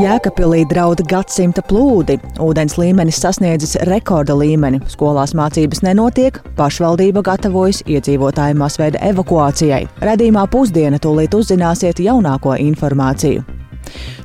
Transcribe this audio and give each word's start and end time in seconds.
Jēkabpilī 0.00 0.62
draud 0.64 1.02
gadsimta 1.10 1.60
plūdi. 1.68 2.16
Ūdens 2.40 2.78
līmenis 2.80 3.18
sasniedzis 3.20 3.76
rekorda 3.90 4.32
līmeni. 4.38 4.80
Skolās 4.88 5.34
mācības 5.36 5.82
nenotiek, 5.84 6.40
pašvaldība 6.56 7.20
gatavojas 7.26 7.82
iedzīvotāju 7.84 8.56
masveida 8.62 9.02
evakuācijai. 9.10 9.84
Radījumā 10.00 10.46
pusdiena 10.48 11.00
tūlīt 11.04 11.36
uzzināsiet 11.36 12.00
jaunāko 12.00 12.56
informāciju. 12.70 13.59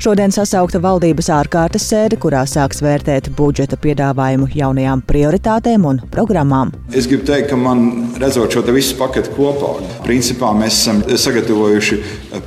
Šodien 0.02 0.34
sasaukta 0.36 0.82
valdības 0.84 1.30
ārkārtas 1.34 1.88
sēde, 1.90 2.20
kurā 2.22 2.44
sāks 2.50 2.82
vērtēt 2.84 3.32
budžeta 3.38 3.80
piedāvājumu 3.82 4.50
jaunajām 4.54 5.02
prioritātēm 5.08 5.88
un 5.90 6.02
programmām. 6.12 6.74
Es 6.92 7.08
gribu 7.10 7.26
teikt, 7.30 7.50
ka 7.54 7.60
man 7.60 7.86
redzot 8.22 8.54
šo 8.54 8.66
visu 8.76 8.98
paketu 9.00 9.34
kopā, 9.38 9.72
principā 10.06 10.52
mēs 10.58 10.82
esam 10.82 11.02
sagatavojuši 11.26 12.00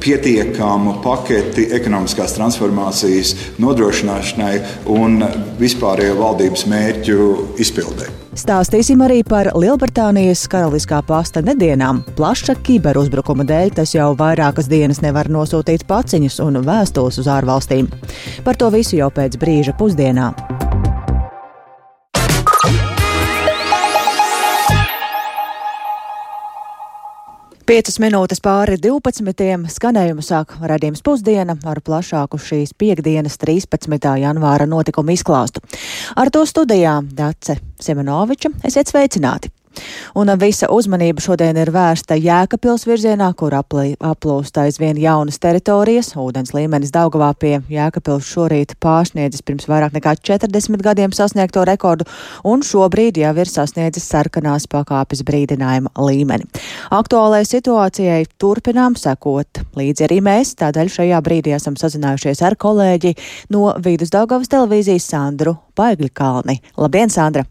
pietiekamu 0.02 0.98
paketi 1.04 1.68
ekonomiskās 1.78 2.36
transformācijas 2.38 3.34
nodrošināšanai 3.62 4.54
un 4.94 5.20
vispārējo 5.60 6.16
valdības 6.22 6.66
mērķu 6.70 7.28
izpildēji. 7.64 8.27
Stāstīsim 8.38 9.00
arī 9.02 9.24
par 9.26 9.48
Lielbritānijas 9.58 10.44
karaliskā 10.52 11.00
pasta 11.06 11.42
nedēļām. 11.42 12.04
Plaša 12.18 12.54
kiberuzbrukuma 12.62 13.46
dēļ 13.48 13.72
tas 13.80 13.96
jau 13.96 14.12
vairākas 14.18 14.70
dienas 14.70 15.02
nevar 15.02 15.26
nosūtīt 15.32 15.88
paciņas 15.90 16.38
un 16.46 16.62
vēstules 16.68 17.18
uz 17.18 17.32
ārvalstīm. 17.34 17.90
Par 18.46 18.60
to 18.60 18.70
visu 18.74 19.00
jau 19.00 19.10
pēc 19.10 19.40
brīža 19.42 19.74
pusdienām. 19.80 20.57
5 27.68 27.98
minūtes 28.00 28.40
pāri 28.40 28.78
12. 28.80 29.66
skanējumu 29.74 30.22
sāk 30.24 30.54
radījums 30.70 31.02
pusdiena 31.04 31.52
ar 31.68 31.82
plašāku 31.84 32.40
šīs 32.40 32.72
piekdienas 32.80 33.36
13. 33.42 34.08
janvāra 34.22 34.64
notikumu 34.64 35.12
izklāstu. 35.12 35.60
Ar 36.16 36.32
to 36.32 36.46
studijā 36.48 36.96
Dace 37.12 37.60
Semenoviča 37.76 38.54
esiet 38.64 38.88
sveicināti! 38.88 39.52
Un 40.18 40.32
visa 40.40 40.68
uzmanība 40.72 41.22
šodien 41.22 41.56
ir 41.60 41.70
vērsta 41.74 42.16
Jēkabpils 42.18 42.86
virzienā, 42.88 43.28
kur 43.38 43.54
aplūst 43.54 44.58
aizvien 44.62 44.98
jaunas 45.00 45.38
teritorijas. 45.42 46.14
Ūdens 46.18 46.54
līmenis 46.56 46.92
Daugavā 46.94 47.30
pie 47.38 47.58
Jēkabpils 47.70 48.28
šorīt 48.28 48.74
pārsniedzis 48.82 49.44
pirms 49.46 49.68
vairāk 49.70 49.96
nekā 49.96 50.14
40 50.28 50.82
gadiem 50.84 51.14
sasniegto 51.16 51.64
rekordu, 51.68 52.08
un 52.44 52.64
šobrīd 52.66 53.20
jau 53.22 53.34
ir 53.38 53.50
sasniedzis 53.50 54.08
sarkanās 54.08 54.68
pakāpes 54.70 55.22
brīdinājuma 55.28 55.92
līmeni. 56.08 56.48
Aktuālajai 56.94 57.50
situācijai 57.52 58.22
turpinām 58.40 58.96
sekot 58.98 59.62
līdzi 59.78 60.08
arī 60.08 60.22
mēs, 60.24 60.54
tādēļ 60.58 60.92
šajā 60.96 61.20
brīdī 61.24 61.54
esam 61.56 61.76
sazinājušies 61.78 62.42
ar 62.46 62.58
kolēģi 62.58 63.14
no 63.54 63.68
Vidus 63.84 64.14
Daugavas 64.14 64.50
televīzijas 64.52 65.10
Sandru 65.12 65.58
Paigļkalni. 65.78 66.58
Labdien, 66.80 67.12
Sandra! 67.12 67.46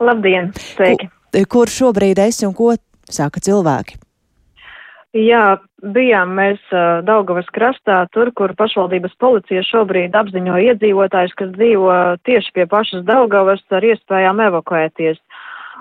Labdien! 0.00 0.52
Sveiki! 0.74 1.10
Ko 1.30 1.42
kur 1.46 1.70
šobrīd 1.70 2.18
esi 2.18 2.46
un 2.46 2.54
ko 2.58 2.74
saka 3.06 3.42
cilvēki? 3.42 4.00
Jā, 5.10 5.58
bijām 5.82 6.36
mēs 6.38 6.60
uh, 6.70 7.00
Daugavas 7.02 7.48
krastā, 7.50 8.04
tur, 8.14 8.30
kur 8.34 8.54
pašvaldības 8.58 9.16
policija 9.18 9.62
šobrīd 9.66 10.14
apziņo 10.14 10.58
iedzīvotājus, 10.70 11.34
kas 11.38 11.50
dzīvo 11.56 11.96
tieši 12.26 12.54
pie 12.54 12.66
pašas 12.70 13.02
Daugavas 13.08 13.64
ar 13.74 13.86
iespējām 13.88 14.42
evakuēties. 14.46 15.18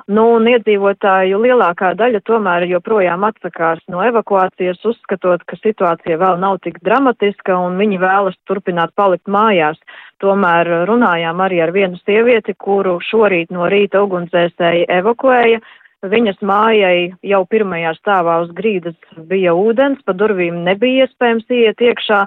Nu, 0.09 0.23
un 0.39 0.47
iedzīvotāju 0.49 1.37
lielākā 1.43 1.91
daļa 1.93 2.23
tomēr 2.25 2.63
joprojām 2.65 3.27
atsakās 3.27 3.83
no 3.93 3.99
evakuācijas, 4.01 4.79
uzskatot, 4.89 5.43
ka 5.45 5.57
situācija 5.59 6.17
vēl 6.17 6.39
nav 6.41 6.57
tik 6.65 6.79
dramatiska 6.87 7.53
un 7.53 7.77
viņi 7.77 7.99
vēlas 8.01 8.39
turpināt 8.49 8.95
palikt 8.97 9.29
mājās. 9.29 9.77
Tomēr 10.23 10.87
runājām 10.89 11.43
arī 11.45 11.61
ar 11.61 11.73
vienu 11.75 12.01
sievieti, 12.01 12.57
kuru 12.57 12.95
šorīt 13.05 13.53
no 13.53 13.69
rīta 13.69 14.01
ugunsdzēsēji 14.07 14.89
evakuēja. 14.97 15.61
Viņas 16.09 16.41
mājai 16.41 17.11
jau 17.29 17.43
pirmajā 17.45 17.93
stāvā 17.99 18.39
uz 18.47 18.49
grīdas 18.57 18.97
bija 19.29 19.53
ūdens, 19.53 20.01
pa 20.09 20.17
durvīm 20.17 20.63
nebija 20.65 21.05
iespējams 21.05 21.45
iet 21.53 21.85
iekšā, 21.85 22.23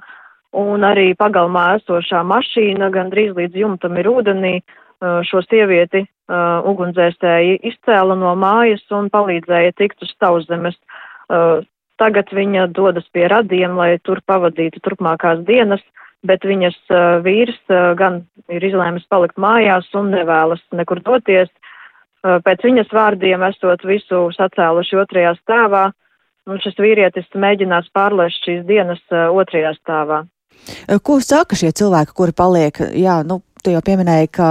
un 0.54 0.87
arī 0.87 1.16
pagalmā 1.19 1.81
esošā 1.81 2.22
mašīna 2.31 2.94
gandrīz 2.94 3.34
līdz 3.34 3.62
jumtam 3.65 3.98
ir 3.98 4.15
ūdenī. 4.15 4.56
Šo 5.03 5.41
sievieti 5.42 6.04
uh, 6.31 6.62
ugunsdzēsēji 6.71 7.60
izcēla 7.72 8.16
no 8.19 8.34
mājas 8.38 8.84
un 8.94 9.10
palīdzēja 9.12 9.75
tikt 9.78 10.05
uz 10.05 10.12
tauszemes. 10.22 10.78
Uh, 11.28 11.62
tagad 12.00 12.31
viņa 12.34 12.69
dodas 12.77 13.06
pie 13.15 13.27
radiem, 13.31 13.77
lai 13.78 13.97
tur 14.05 14.22
pavadītu 14.27 14.83
turpmākās 14.84 15.43
dienas, 15.49 15.83
bet 16.27 16.44
viņas 16.47 16.78
uh, 16.91 17.19
vīrs 17.25 17.59
uh, 17.71 17.93
gan 17.99 18.22
ir 18.53 18.65
izlēmis 18.65 19.09
palikt 19.10 19.38
mājās 19.41 19.88
un 19.99 20.12
nevēlas 20.15 20.62
nekur 20.72 21.03
doties. 21.03 21.50
Uh, 22.22 22.39
pēc 22.44 22.62
viņas 22.69 22.93
vārdiem 22.94 23.43
esot 23.49 23.83
visu 23.87 24.28
sacēluši 24.37 25.00
otrajā 25.03 25.34
stāvā, 25.41 25.89
un 26.50 26.62
šis 26.62 26.78
vīrietis 26.78 27.31
mēģinās 27.34 27.91
pārlēst 27.94 28.47
šīs 28.47 28.66
dienas 28.69 29.03
uh, 29.10 29.31
otrajā 29.34 29.75
stāvā. 29.81 30.22
Ko 31.03 31.19
saka 31.22 31.56
šie 31.59 31.72
cilvēki, 31.75 32.15
kuri 32.15 32.34
paliek, 32.37 32.77
jā, 32.94 33.22
nu, 33.27 33.41
tu 33.65 33.72
jau 33.75 33.83
pieminēji, 33.83 34.31
ka 34.37 34.49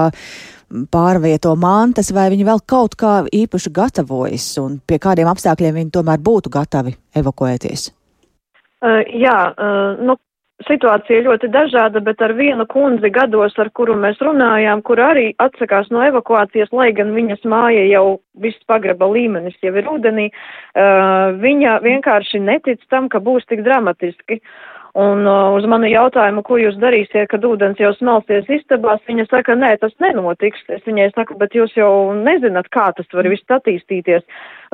pārvieto 0.91 1.53
mantas, 1.59 2.11
vai 2.15 2.29
viņi 2.33 2.47
vēl 2.47 2.63
kaut 2.69 2.97
kā 2.99 3.21
īpaši 3.27 3.73
gatavojas 3.75 4.47
un 4.61 4.79
pie 4.87 4.99
kādiem 5.01 5.29
apstākļiem 5.31 5.79
viņi 5.81 5.95
tomēr 5.97 6.21
būtu 6.23 6.51
gatavi 6.53 6.95
evakuēties? 7.17 7.89
Uh, 8.81 9.01
jā, 9.13 9.37
uh, 9.53 9.99
nu, 10.01 10.15
situācija 10.67 11.23
ļoti 11.25 11.49
dažāda, 11.53 12.01
bet 12.03 12.21
ar 12.21 12.33
vienu 12.37 12.65
kundzi 12.69 13.11
gados, 13.13 13.53
ar 13.61 13.69
kuru 13.77 13.95
mēs 13.99 14.21
runājām, 14.21 14.81
kur 14.85 15.01
arī 15.01 15.31
atsakās 15.41 15.89
no 15.93 16.01
evakuācijas, 16.05 16.71
lai 16.75 16.91
gan 16.97 17.13
viņas 17.15 17.45
māja 17.49 17.85
jau 17.89 18.05
viss 18.41 18.61
pagraba 18.69 19.09
līmenis 19.11 19.57
jau 19.61 19.73
ir 19.77 19.89
ūdenī, 19.91 20.29
uh, 20.31 21.37
viņa 21.41 21.79
vienkārši 21.85 22.41
netic 22.41 22.83
tam, 22.89 23.09
ka 23.09 23.21
būs 23.23 23.47
tik 23.49 23.65
dramatiski. 23.67 24.41
Un 24.93 25.23
uh, 25.23 25.53
uz 25.55 25.63
manu 25.71 25.87
jautājumu, 25.87 26.41
ko 26.43 26.57
jūs 26.59 26.75
darīsiet, 26.81 27.29
kad 27.31 27.45
ūdens 27.47 27.79
jau 27.79 27.93
smelsies 27.95 28.49
istabās, 28.51 28.99
viņa 29.07 29.23
saka, 29.29 29.55
nē, 29.55 29.77
tas 29.79 29.93
nenotiks. 30.03 30.65
Es 30.67 30.83
viņai 30.83 31.13
saku, 31.13 31.37
bet 31.39 31.55
jūs 31.55 31.77
jau 31.77 32.11
nezināt, 32.17 32.67
kā 32.75 32.89
tas 32.97 33.07
var 33.15 33.29
viss 33.31 33.55
attīstīties. 33.55 34.25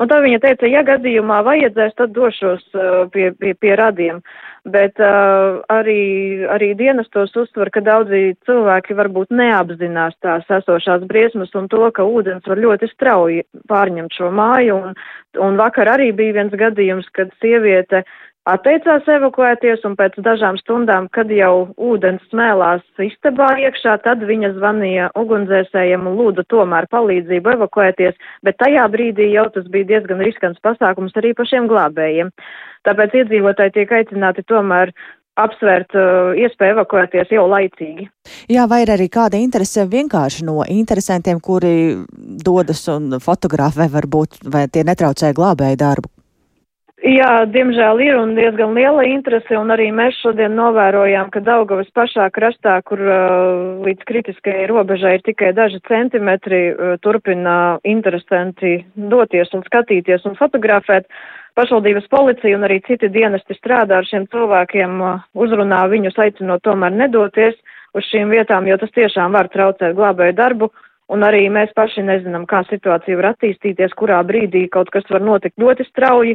Un 0.02 0.10
tā 0.10 0.18
viņa 0.24 0.42
teica, 0.42 0.66
ja 0.66 0.82
gadījumā 0.86 1.38
vajadzēs, 1.46 1.94
tad 2.02 2.16
došos 2.18 2.66
uh, 2.74 3.06
pie, 3.14 3.30
pie, 3.38 3.54
pie 3.54 3.76
radiem. 3.78 4.18
Bet 4.66 4.98
uh, 4.98 5.62
arī, 5.70 6.02
arī 6.50 6.72
dienas 6.78 7.06
tos 7.14 7.30
uztver, 7.38 7.70
ka 7.70 7.84
daudzi 7.86 8.34
cilvēki 8.48 8.98
varbūt 8.98 9.30
neapzinās 9.30 10.18
tās 10.18 10.50
esošās 10.50 11.06
briesmas 11.06 11.54
un 11.54 11.70
to, 11.70 11.84
ka 11.94 12.02
ūdens 12.02 12.46
var 12.50 12.58
ļoti 12.58 12.90
strauji 12.90 13.46
pārņemt 13.70 14.18
šo 14.18 14.34
māju. 14.34 14.82
Un, 14.82 14.98
un 15.46 15.62
vakar 15.62 15.94
arī 15.94 16.10
bija 16.10 16.40
viens 16.42 16.58
gadījums, 16.58 17.06
kad 17.14 17.30
sieviete 17.38 18.02
atteicās 18.48 19.08
evakuēties, 19.18 19.84
un 19.88 19.94
pēc 19.98 20.16
dažām 20.24 20.58
stundām, 20.60 21.08
kad 21.14 21.30
jau 21.32 21.68
ūdens 21.76 22.24
smēlās 22.32 22.84
istabā 23.04 23.50
iekšā, 23.64 23.98
tad 24.06 24.24
viņa 24.28 24.54
zvanīja 24.56 25.10
ugunsdzēsējiem 25.18 26.08
un 26.08 26.16
lūda 26.20 26.46
tomēr 26.52 26.88
palīdzību 26.92 27.54
evakuēties, 27.58 28.16
bet 28.46 28.58
tajā 28.62 28.88
brīdī 28.92 29.30
jau 29.34 29.48
tas 29.54 29.68
bija 29.72 29.90
diezgan 29.92 30.24
riskants 30.24 30.62
pasākums 30.64 31.16
arī 31.20 31.34
pašiem 31.38 31.68
glābējiem. 31.70 32.32
Tāpēc 32.88 33.16
iedzīvotāji 33.22 33.76
tiek 33.76 33.94
aicināti 34.00 34.46
tomēr 34.48 34.94
apsvērt 35.38 35.94
uh, 35.94 36.34
iespēju 36.34 36.74
evakuēties 36.74 37.32
jau 37.36 37.46
laicīgi. 37.50 38.08
Jā, 38.50 38.66
vai 38.70 38.82
ir 38.82 38.92
arī 38.96 39.06
kāda 39.12 39.38
interese 39.38 39.86
vienkārši 39.86 40.46
no 40.48 40.64
interesantiem, 40.66 41.38
kuri 41.38 41.74
dodas 42.42 42.82
un 42.90 43.20
fotografē 43.22 43.86
varbūt, 43.92 44.42
vai 44.50 44.66
tie 44.72 44.82
netraucē 44.88 45.30
glābēju 45.36 45.78
darbu? 45.84 46.17
Jā, 46.98 47.44
diemžēl 47.46 48.00
ir 48.02 48.16
un 48.18 48.32
diezgan 48.34 48.72
liela 48.74 49.04
interese, 49.06 49.54
un 49.54 49.70
arī 49.70 49.84
mēs 49.94 50.16
šodien 50.18 50.56
novērojām, 50.58 51.28
ka 51.30 51.38
Daugavas 51.46 51.86
pašā 51.94 52.24
krastā, 52.34 52.80
kur 52.82 52.98
uh, 52.98 53.84
līdz 53.86 54.02
kritiskajai 54.08 54.64
robežai 54.66 55.12
ir 55.14 55.22
tikai 55.28 55.52
daži 55.54 55.78
centimetri, 55.86 56.72
uh, 56.72 56.96
turpina 56.98 57.78
interesanti 57.86 58.80
doties 58.98 59.54
un 59.54 59.62
skatīties 59.68 60.26
un 60.26 60.34
fotografēt. 60.40 61.06
Pašvaldības 61.54 62.10
policija 62.10 62.58
un 62.58 62.66
arī 62.66 62.80
citi 62.90 63.12
dienesti 63.14 63.54
strādā 63.54 64.02
ar 64.02 64.10
šiem 64.10 64.26
cilvēkiem, 64.34 64.98
uh, 64.98 65.22
uzrunā 65.38 65.84
viņus, 65.94 66.18
aicinot 66.18 66.66
tomēr 66.66 66.98
nedoties 66.98 67.54
uz 67.94 68.10
šīm 68.10 68.34
vietām, 68.34 68.66
jo 68.66 68.74
tas 68.82 68.90
tiešām 68.98 69.38
var 69.38 69.54
traucēt 69.54 69.94
glābēju 69.94 70.34
darbu. 70.34 70.72
Un 71.14 71.22
arī 71.24 71.46
mēs 71.48 71.70
paši 71.78 72.02
nezinām, 72.04 72.42
kā 72.44 72.66
situācija 72.68 73.16
var 73.16 73.30
attīstīties, 73.30 73.94
kurā 73.96 74.18
brīdī 74.28 74.66
kaut 74.68 74.90
kas 74.92 75.06
var 75.08 75.22
notikt 75.24 75.62
ļoti 75.62 75.86
strauji, 75.88 76.34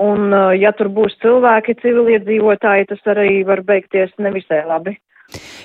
Un, 0.00 0.32
uh, 0.32 0.50
ja 0.58 0.72
tur 0.74 0.90
būs 0.90 1.14
cilvēki, 1.22 1.78
civiliedzīvotāji, 1.82 2.90
tas 2.90 3.10
arī 3.14 3.44
var 3.46 3.62
beigties 3.66 4.10
nevisai 4.18 4.64
labi. 4.66 4.96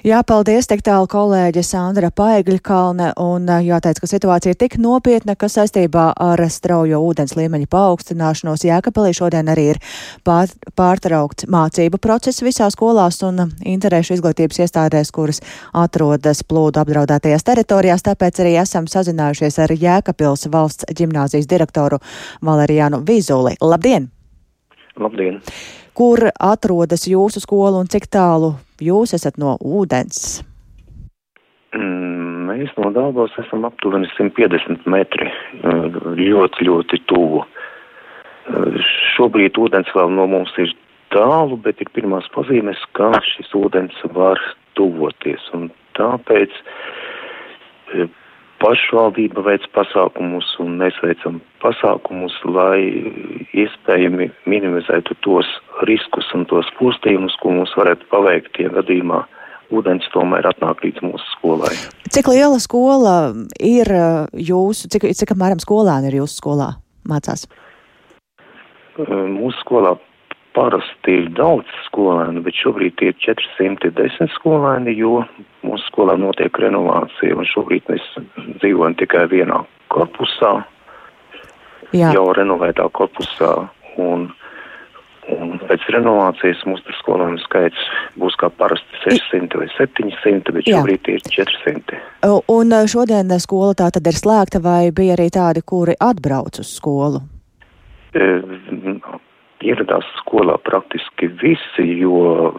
Jā, 0.07 0.21
paldies, 0.23 0.67
tik 0.69 0.79
tālu 0.87 1.09
kolēģe 1.11 1.61
Sandra 1.67 2.07
Paegļkalne, 2.15 3.09
un 3.19 3.49
jāteic, 3.65 3.99
ka 3.99 4.07
situācija 4.07 4.53
ir 4.53 4.59
tik 4.59 4.77
nopietna, 4.79 5.35
ka 5.35 5.49
saistībā 5.51 6.05
ar 6.15 6.41
straujo 6.47 7.01
ūdens 7.03 7.35
līmeņa 7.35 7.67
paaugstināšanos 7.73 8.63
Jēkabelī 8.63 9.11
šodien 9.17 9.51
arī 9.51 9.65
ir 9.73 9.81
pār, 10.23 10.47
pārtraukts 10.79 11.49
mācību 11.51 11.99
process 11.99 12.43
visās 12.45 12.77
skolās 12.77 13.19
un 13.27 13.49
interešu 13.59 14.15
izglītības 14.15 14.61
iestādēs, 14.63 15.11
kuras 15.11 15.43
atrodas 15.75 16.45
plūdu 16.47 16.79
apdraudētajās 16.79 17.43
teritorijās, 17.51 18.05
tāpēc 18.07 18.39
arī 18.45 18.55
esam 18.63 18.87
sazinājušies 18.87 19.59
ar 19.65 19.75
Jēkabils 19.75 20.47
valsts 20.53 20.87
ģimnāzijas 20.95 21.51
direktoru 21.51 21.99
Valeriānu 22.47 23.03
Vizuli. 23.03 23.59
Labdien! 23.59 24.07
Labdien! 24.99 25.39
Kur 25.95 26.29
atrodas 26.31 27.07
jūsu 27.09 27.41
skola 27.43 27.79
un 27.81 27.89
cik 27.91 28.07
tālu 28.11 28.53
jūs 28.83 29.15
esat 29.17 29.39
no 29.41 29.55
ūdens? 29.59 30.41
Mm, 31.75 32.49
mēs 32.49 32.71
no 32.79 32.91
Dāngos 32.95 33.35
esam 33.41 33.67
aptuveni 33.67 34.09
150 34.15 34.87
metri, 34.89 35.29
ļoti, 36.19 36.67
ļoti 36.69 37.01
tuvu. 37.11 37.43
Šobrīd 39.15 39.59
ūdens 39.61 39.91
vēl 39.95 40.15
no 40.15 40.25
mums 40.31 40.55
ir 40.61 40.71
tālu, 41.13 41.57
bet 41.61 41.81
ir 41.83 41.91
pirmās 41.93 42.29
pazīmes, 42.33 42.81
ka 42.97 43.11
šis 43.25 43.51
ūdens 43.57 43.99
var 44.15 44.41
tuvoties. 44.79 45.45
Un 45.57 45.69
tāpēc 45.99 46.55
pašvaldība 48.59 49.43
veic 49.45 49.65
pasākumus 49.75 50.47
un 50.63 50.77
mēs 50.81 50.97
veicam 51.03 51.39
pasākumus, 51.63 52.35
lai 52.45 52.81
iespējami 53.57 54.29
minimizētu 54.49 55.17
tos 55.25 55.49
riskus 55.89 56.29
un 56.35 56.45
tos 56.49 56.69
postījumus, 56.79 57.37
ko 57.41 57.55
mums 57.55 57.73
varētu 57.79 58.07
paveikt, 58.11 58.59
ja 58.61 58.71
gadījumā 58.75 59.23
ūdens 59.75 60.07
tomēr 60.13 60.47
atnāk 60.49 60.83
līdz 60.85 61.03
mūsu 61.05 61.31
skolai. 61.37 61.71
Cik 62.09 62.31
liela 62.31 62.59
skola 62.61 63.15
ir 63.61 63.89
uh, 63.93 64.27
jūsu, 64.33 64.89
cik, 64.91 65.09
cik 65.17 65.35
apmēram 65.35 65.61
skolēni 65.61 66.09
ir 66.09 66.21
jūsu 66.23 66.41
skolā 66.41 66.71
mācās? 67.07 67.45
Uh, 68.99 69.27
mūsu 69.29 69.55
skolā 69.61 69.95
parasti 70.55 71.15
ir 71.23 71.29
daudz 71.37 71.69
skolēnu, 71.87 72.43
bet 72.45 72.57
šobrīd 72.57 73.01
ir 73.05 73.15
410 73.21 74.31
skolēni, 74.37 74.95
jo 74.97 75.21
mūsu 75.65 75.85
skolā 75.91 76.17
notiek 76.19 76.57
renovācija, 76.63 77.37
un 77.37 77.47
šobrīd 77.47 77.87
mēs 77.91 78.09
dzīvojam 78.61 78.97
tikai 78.99 79.27
vienā 79.31 79.61
korpusā, 79.93 80.59
Jā. 81.95 82.11
jau 82.13 82.27
renovētā 82.37 82.85
korpusā, 82.93 83.53
un, 84.01 84.27
un 85.33 85.55
pēc 85.69 85.87
renovācijas 85.95 86.61
mūsu 86.69 86.97
skolēnu 86.99 87.41
skaits 87.45 87.87
būs 88.19 88.37
kā 88.41 88.51
parasti 88.59 89.01
600 89.05 89.61
vai 89.61 89.69
700, 89.77 90.53
bet 90.57 90.69
Jā. 90.69 90.81
šobrīd 90.81 91.13
ir 91.13 91.25
400. 91.29 92.03
Un 92.49 92.77
šodien 92.89 93.33
skola 93.41 93.77
tā 93.77 93.89
tad 93.95 94.09
ir 94.09 94.17
slēgta, 94.17 94.61
vai 94.65 94.91
bija 94.95 95.17
arī 95.17 95.29
tādi, 95.33 95.65
kuri 95.65 95.97
atbrauc 95.97 96.61
uz 96.61 96.75
skolu? 96.77 97.23
E, 98.09 98.25
ieradās 99.65 100.07
skolā 100.21 100.57
praktiski 100.63 101.29
visi, 101.41 101.85
jo 102.01 102.55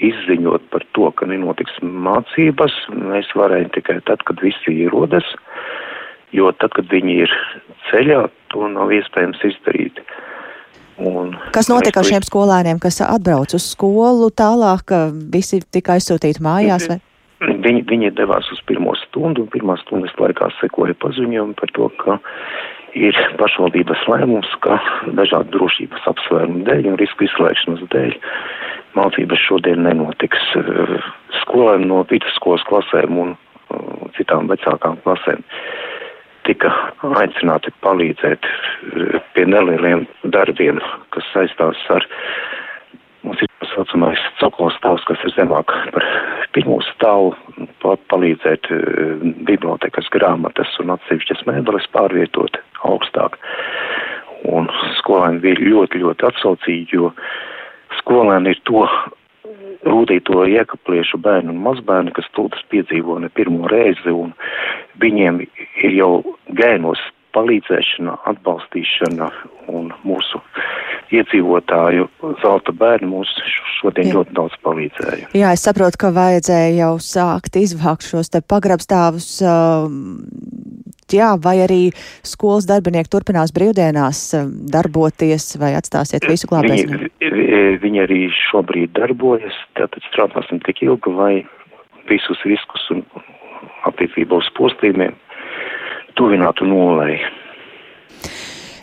izziņot 0.00 0.70
par 0.72 0.84
to, 0.96 1.10
ka 1.16 1.28
nenotiks 1.28 1.76
mācības, 1.82 2.76
mēs 2.94 3.28
varējām 3.36 3.72
tikai 3.76 3.98
tad, 4.08 4.24
kad 4.28 4.40
visi 4.44 4.74
ierodas, 4.84 5.26
jo 6.36 6.50
tad, 6.56 6.72
kad 6.76 6.88
viņi 6.92 7.20
ir 7.26 7.36
ceļā, 7.90 8.24
to 8.52 8.70
nav 8.72 8.92
iespējams 8.96 9.44
izdarīt. 9.52 10.00
Un 11.00 11.32
kas 11.54 11.70
notiek 11.72 11.96
ar 11.96 12.04
šiem 12.04 12.24
skolēniem, 12.24 12.80
kas 12.80 13.00
atbrauc 13.04 13.54
uz 13.56 13.70
skolu 13.72 14.28
tālāk, 14.36 14.84
ka 14.90 14.98
visi 15.12 15.62
tika 15.72 15.96
aizsūtīti 15.96 16.44
mājās? 16.44 16.90
Vai? 16.90 17.00
Viņi, 17.40 17.86
viņi 17.88 18.10
devās 18.18 18.50
uz 18.52 18.60
pirmo 18.68 18.92
stundu, 19.06 19.46
un 19.46 19.52
pirmā 19.52 19.78
stundas 19.80 20.12
laikā 20.20 20.50
sekoja 20.58 20.96
paziņojumi 21.00 21.56
par 21.56 21.72
to, 21.76 21.88
ka 22.02 22.18
ir 22.98 23.16
pašvaldības 23.38 24.02
lēmums, 24.10 24.50
ka 24.64 24.78
dažādu 25.18 25.54
drošības 25.56 26.08
apsvērumu 26.12 26.64
dēļ 26.66 26.90
un 26.92 26.98
risku 27.00 27.26
izslēgšanas 27.26 27.84
dēļ 27.92 28.16
mācības 28.98 29.44
šodien 29.46 29.84
nenotiks. 29.86 30.42
Skolēni 31.42 31.88
no 31.90 32.02
vidusskolas 32.10 32.64
klasēm 32.68 33.18
un 33.22 33.34
uh, 33.34 34.08
citām 34.18 34.50
vecākām 34.50 34.98
klasēm 35.04 35.44
tika 36.48 36.72
aicināti 37.20 37.72
palīdzēt 37.84 38.48
uh, 38.48 39.20
pie 39.36 39.46
nelieliem 39.46 40.06
darbiem, 40.34 40.80
kas 41.14 41.28
saistās 41.34 41.84
ar 41.94 42.06
mums 43.22 43.42
ir 43.44 43.50
tā 43.60 43.68
saucamais 43.74 44.22
cokols 44.40 44.74
stāvs, 44.80 45.04
kas 45.06 45.22
ir 45.28 45.34
zemāk 45.36 45.74
par 45.94 46.06
pirmo 46.56 46.80
stāvu, 46.88 47.34
palīdzēt 48.10 48.66
bibliotekas 49.46 50.08
grāmatas 50.14 50.72
un 50.82 50.96
atsevišķas 50.96 51.44
mēbeles 51.46 51.86
pārvietot 51.94 52.58
augstāk. 52.88 53.38
Un 54.48 54.70
skolēni 54.98 55.42
bija 55.44 55.60
ļoti, 55.60 56.00
ļoti 56.00 56.28
atsaucīgi, 56.30 56.96
jo 56.96 57.12
skolēni 58.00 58.54
ir 58.54 58.60
to 58.68 58.86
rūtīto 59.86 60.44
iekapliešu 60.48 61.20
bērnu 61.24 61.54
un 61.54 61.62
mazbērnu, 61.64 62.12
kas 62.16 62.28
tūdas 62.36 62.62
piedzīvo 62.72 63.18
ne 63.20 63.30
pirmo 63.32 63.68
reizi, 63.72 64.12
un 64.12 64.34
viņiem 65.00 65.42
ir 65.44 65.96
jau 65.96 66.12
gēnos 66.56 67.00
palīdzēšana, 67.34 68.16
atbalstīšana 68.32 69.28
un 69.70 69.92
mūsu 70.02 70.40
iedzīvotāju 71.14 72.08
zelta 72.42 72.74
bērni 72.76 73.08
mums 73.10 73.30
šodien 73.78 74.10
Jā. 74.10 74.16
ļoti 74.18 74.36
daudz 74.36 74.56
palīdzēja. 74.66 75.30
Jā, 75.38 75.52
es 75.54 75.64
saprotu, 75.66 75.98
ka 76.00 76.12
vajadzēja 76.14 76.74
jau 76.76 76.92
sākt 77.02 77.58
izvākt 77.60 78.06
šos 78.10 78.32
te 78.34 78.42
pagrabstāvus. 78.42 79.30
Uh, 81.14 81.20
jā, 81.20 81.30
vai 81.42 81.56
arī 81.64 81.80
skolas 82.26 82.68
darbinieki 82.70 83.10
turpinās 83.12 83.54
brīvdienās 83.56 84.22
um, 84.38 84.52
darboties 84.70 85.56
vai 85.60 85.74
atstāsiet 85.78 86.26
visu 86.30 86.50
klātēs? 86.50 86.86
Viņi, 86.86 87.78
viņi 87.82 88.04
arī 88.04 88.20
šobrīd 88.50 88.94
darbojas, 88.98 89.56
tātad 89.78 90.04
strādāsim 90.10 90.62
tik 90.66 90.82
ilgi, 90.86 91.14
lai 91.16 91.34
visus 92.10 92.40
riskus 92.46 92.86
un 92.94 93.04
attiecībā 93.88 94.40
uz 94.40 94.48
postījumiem 94.58 95.14
tuvinātu 96.18 96.66
nulēji. 96.68 97.20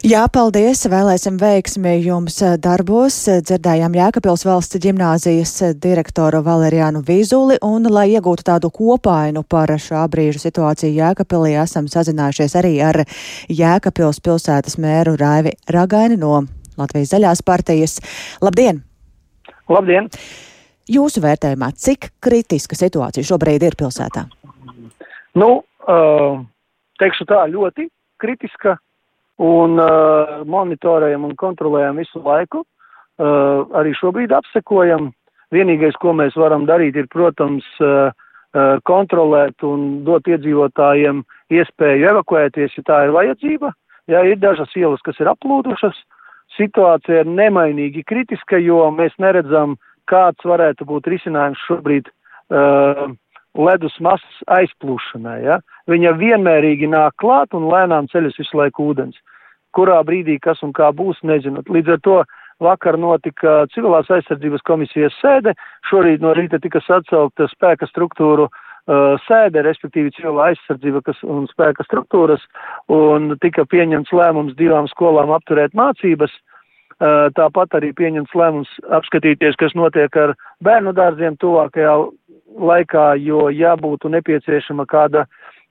Jā, 0.08 0.22
paldies! 0.32 0.86
Vēlēsim 0.88 1.36
veiksmi 1.42 1.98
jums 2.06 2.38
darbos. 2.64 3.16
Dzirdējām 3.44 3.96
Jēkabils 3.98 4.46
valsts 4.48 4.80
ģimnāzijas 4.80 5.52
direktoru 5.84 6.40
Valeriānu 6.46 7.02
Vizuli, 7.04 7.58
un, 7.66 7.90
lai 7.92 8.06
iegūtu 8.14 8.46
tādu 8.48 8.70
kopainu 8.72 9.44
par 9.44 9.74
šā 9.76 10.06
brīža 10.14 10.46
situāciju 10.46 10.94
Jēkapilī, 11.02 11.58
esam 11.60 11.90
sazinājušies 11.92 12.56
arī 12.62 12.72
ar 12.88 13.02
Jēkapils 13.52 14.22
pilsētas 14.24 14.78
mēru 14.80 15.18
Raivi 15.20 15.58
Ragaini 15.76 16.22
no 16.24 16.46
Latvijas 16.80 17.12
zaļās 17.18 17.44
partijas. 17.44 18.00
Labdien! 18.40 18.86
Labdien! 19.68 20.08
Jūsu 20.88 21.26
vērtējumā, 21.28 21.74
cik 21.76 22.14
kritiska 22.24 22.80
situācija 22.80 23.28
šobrīd 23.28 23.68
ir 23.68 23.76
pilsētā? 23.76 24.30
Nu, 25.36 25.54
uh, 25.84 26.44
teikšu 27.04 27.28
tā, 27.28 27.44
ļoti 27.52 27.92
kritiska 28.24 28.80
un 29.44 29.78
uh, 29.82 30.42
monitorējam 30.50 31.28
un 31.28 31.36
kontrolējam 31.38 32.02
visu 32.02 32.22
laiku. 32.26 32.64
Uh, 33.18 33.66
arī 33.78 33.94
šobrīd 33.98 34.34
apsekojam. 34.34 35.12
Vienīgais, 35.54 35.96
ko 36.02 36.12
mēs 36.12 36.36
varam 36.36 36.66
darīt, 36.68 36.98
ir, 37.00 37.08
protams, 37.14 37.66
uh, 37.80 38.12
uh, 38.12 38.78
kontrolēt 38.86 39.64
un 39.64 40.04
dot 40.06 40.28
iedzīvotājiem 40.28 41.24
iespēju 41.54 42.10
evakuēties, 42.12 42.76
ja 42.78 42.84
tā 42.90 43.04
ir 43.06 43.16
vajadzība. 43.16 43.72
Jā, 44.12 44.24
ir 44.28 44.40
dažas 44.40 44.72
ielas, 44.76 45.02
kas 45.04 45.20
ir 45.20 45.32
aplūdušas. 45.32 45.98
Situācija 46.58 47.24
ir 47.24 47.32
nemainīgi 47.32 48.06
kritiska, 48.08 48.60
jo 48.64 48.86
mēs 48.96 49.16
neredzam, 49.22 49.76
kāds 50.10 50.44
varētu 50.48 50.88
būt 50.88 51.10
risinājums 51.12 51.64
šobrīd 51.68 52.08
uh, 52.08 53.08
ledus 53.58 53.96
masas 54.04 54.42
aizplūšanai. 54.54 55.40
Ja? 55.46 55.60
Viņa 55.90 56.14
vienmērīgi 56.20 56.90
nāk 56.92 57.18
klāt 57.22 57.56
un 57.58 57.70
lēnām 57.72 58.10
ceļas 58.12 58.38
visu 58.40 58.60
laiku 58.60 58.92
ūdens. 58.92 59.18
Kurā 59.76 60.00
brīdī 60.06 60.38
kas 60.42 60.64
un 60.66 60.74
kā 60.74 60.90
būs, 60.96 61.20
nezinot. 61.28 61.70
Līdz 61.70 61.98
ar 61.98 62.04
to 62.06 62.18
vakar 62.64 62.98
notika 62.98 63.66
civilās 63.74 64.10
aizsardzības 64.14 64.64
komisijas 64.66 65.16
sēde, 65.22 65.54
šorīt 65.90 66.24
no 66.24 66.34
rīta 66.38 66.60
tika 66.62 66.82
atsaukta 66.82 67.48
spēka 67.52 67.90
struktūru 67.90 68.48
uh, 68.48 69.14
sēde, 69.28 69.62
respektīvi 69.66 70.14
civilā 70.18 70.52
aizsardzība 70.52 71.04
kas, 71.06 71.22
un 71.24 71.46
spēka 71.52 71.86
struktūras, 71.86 72.44
un 72.90 73.36
tika 73.44 73.68
pieņemts 73.70 74.14
lēmums 74.14 74.58
divām 74.58 74.90
skolām 74.92 75.34
apturēt 75.38 75.78
mācības. 75.78 76.34
Uh, 76.98 77.28
tāpat 77.38 77.76
arī 77.78 77.92
pieņemts 77.94 78.34
lēmums 78.34 78.70
apskatīties, 78.98 79.54
kas 79.62 79.76
notiek 79.78 80.16
ar 80.18 80.34
bērnu 80.66 80.96
dārziem 80.98 81.36
tuvākajā 81.38 81.94
laikā, 82.56 83.10
jo 83.20 83.48
jābūtu 83.54 84.12
nepieciešama 84.14 84.88
kāda 84.90 85.26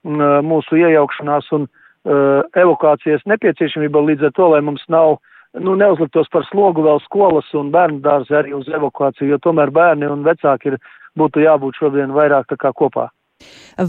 mūsu 0.05 0.77
iejaukšanās 0.77 1.49
un 1.57 1.65
evakuācijas 2.07 3.25
nepieciešamība 3.27 4.03
līdz 4.11 4.29
ar 4.29 4.35
to, 4.37 4.51
lai 4.53 4.61
mums 4.63 4.85
nav 4.87 5.17
nu, 5.59 5.75
neuzliktos 5.79 6.29
par 6.31 6.45
slogu 6.51 6.85
vēl 6.85 7.01
skolas 7.05 7.49
un 7.57 7.71
bērnu 7.73 7.99
dārzi 8.05 8.35
arī 8.37 8.55
uz 8.57 8.69
evakuāciju, 8.69 9.33
jo 9.33 9.41
tomēr 9.43 9.71
bērni 9.73 10.09
un 10.09 10.23
vecāki 10.27 10.73
ir, 10.73 10.79
būtu 11.17 11.43
jābūt 11.43 11.79
šodien 11.81 12.13
vairāk 12.15 12.49
tā 12.51 12.59
kā 12.61 12.73
kopā. 12.77 13.09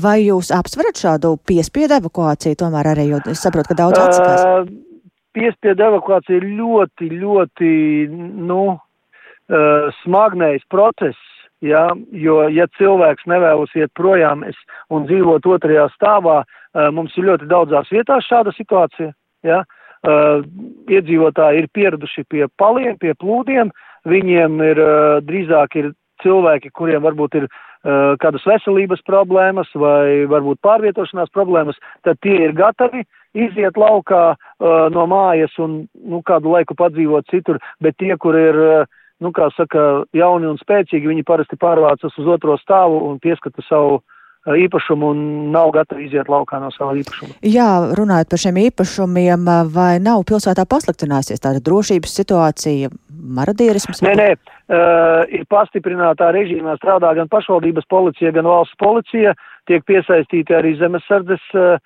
Vai 0.03 0.19
jūs 0.27 0.51
apsverat 0.53 1.01
šādu 1.01 1.37
piespiedu 1.49 1.97
evakuāciju 1.99 2.59
tomēr 2.61 2.91
arī, 2.93 3.09
jo 3.13 3.23
es 3.33 3.41
saprotu, 3.45 3.73
ka 3.73 3.79
daudz 3.79 4.01
atsakās? 4.01 4.45
Uh, 4.45 5.09
piespiedu 5.37 5.87
evakuācija 5.87 6.41
ir 6.41 6.49
ļoti, 6.59 7.09
ļoti, 7.23 7.71
nu, 8.51 8.63
uh, 8.77 9.89
smagnējs 10.03 10.69
process, 10.73 11.17
ja, 11.65 11.89
jo, 12.13 12.43
ja 12.53 12.69
cilvēks 12.79 13.27
nevēlas 13.31 13.75
iet 13.79 13.93
projām 13.99 14.45
es, 14.49 14.59
un 14.91 15.09
dzīvot 15.09 15.47
otrajā 15.47 15.89
stāvā, 15.97 16.43
uh, 16.45 16.91
mums 16.95 17.17
ir 17.19 17.31
ļoti 17.31 17.51
daudzās 17.51 17.91
vietās 17.95 18.29
šāda 18.29 18.55
situācija, 18.57 19.13
ja, 19.47 19.65
Uh, 20.07 20.45
iedzīvotāji 20.87 21.65
ir 21.65 21.67
pieraduši 21.75 22.23
pie 22.31 22.45
paliem, 22.55 22.95
pie 23.03 23.17
plūdiem, 23.19 23.73
viņiem 24.07 24.61
ir 24.63 24.79
uh, 24.79 25.17
drīzāk 25.27 25.75
ir 25.81 25.89
cilvēki, 26.23 26.71
kuriem 26.71 27.03
varbūt 27.03 27.35
ir 27.41 27.49
uh, 27.49 28.15
kādas 28.23 28.47
veselības 28.47 29.03
problēmas 29.09 29.73
vai 29.75 30.23
varbūt 30.31 30.61
pārvietošanās 30.63 31.35
problēmas, 31.35 31.81
tad 32.07 32.21
tie 32.23 32.37
ir 32.45 32.55
gatavi 32.55 33.03
iziet 33.35 33.75
laukā 33.75 34.23
uh, 34.37 34.87
no 34.95 35.09
mājas 35.11 35.59
un 35.59 35.81
nu, 35.99 36.23
kādu 36.23 36.55
laiku 36.55 36.79
padzīvot 36.79 37.27
citur, 37.35 37.59
bet 37.83 37.99
tie, 37.99 38.15
kur 38.23 38.39
ir, 38.39 38.55
uh, 38.55 38.98
nu, 39.25 39.33
kā 39.35 39.49
saka, 39.57 40.05
jauni 40.17 40.49
un 40.51 40.61
spēcīgi, 40.61 41.11
viņi 41.11 41.27
parasti 41.27 41.59
pārvācas 41.61 42.15
uz 42.21 42.31
otro 42.37 42.57
stāvu 42.61 43.01
un 43.09 43.19
pieskata 43.23 43.65
savu 43.67 43.99
uh, 43.99 44.55
īpašumu 44.57 45.11
un 45.13 45.21
nav 45.53 45.73
gatavi 45.75 46.07
iziet 46.07 46.31
laukā 46.31 46.61
no 46.63 46.71
sava 46.75 46.95
īpašuma. 47.01 47.37
Jā, 47.43 47.69
runājot 47.99 48.31
par 48.31 48.43
šiem 48.45 48.61
īpašumiem, 48.69 49.51
vai 49.75 49.99
nav 50.03 50.25
pilsētā 50.29 50.65
pasliktināsies 50.71 51.43
tāda 51.45 51.63
drošības 51.65 52.17
situācija, 52.21 52.93
marodierisms? 53.39 54.03
Nē, 54.07 54.15
nē, 54.19 54.31
uh, 54.39 55.27
ir 55.35 55.45
pastiprinātā 55.51 56.31
režīmā 56.37 56.79
strādā 56.79 57.13
gan 57.19 57.31
pašvaldības 57.33 57.91
policija, 57.91 58.33
gan 58.37 58.49
valsts 58.49 58.79
policija, 58.81 59.35
tiek 59.69 59.85
piesaistīti 59.89 60.57
arī 60.57 60.77
zemesardzes, 60.79 61.45
uh, 61.59 61.79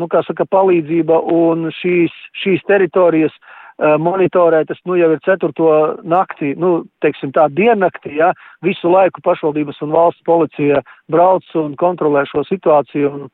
nu, 0.00 0.08
kā 0.12 0.22
saka, 0.28 0.46
palīdzība 0.48 1.18
un 1.32 1.70
šīs, 1.74 2.14
šīs 2.44 2.62
teritorijas 2.68 3.34
uh, 3.34 3.54
Eh, 3.76 3.98
monitorē, 4.00 4.62
tas 4.64 4.78
nu 4.88 4.94
jau 4.96 5.10
ir 5.12 5.18
ceturto 5.20 5.66
nakti, 6.08 6.54
nu, 6.56 6.86
teiksim 7.04 7.28
tā, 7.36 7.42
diennakti, 7.52 8.14
ja, 8.16 8.30
visu 8.64 8.88
laiku 8.88 9.20
pašvaldības 9.20 9.82
un 9.84 9.90
valsts 9.92 10.24
policija 10.24 10.78
brauc 11.12 11.50
un 11.60 11.74
kontrolē 11.76 12.22
šo 12.24 12.40
situāciju, 12.48 13.10
un 13.12 13.26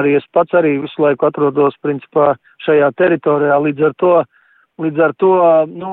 arī 0.00 0.14
es 0.16 0.24
pats 0.32 0.56
arī 0.56 0.78
visu 0.86 1.04
laiku 1.04 1.28
atrodos, 1.28 1.76
principā, 1.84 2.30
šajā 2.64 2.88
teritorijā, 2.96 3.60
līdz 3.60 3.90
ar 3.90 3.98
to, 4.00 4.14
līdz 4.80 5.04
ar 5.04 5.14
to, 5.20 5.34
nu, 5.68 5.92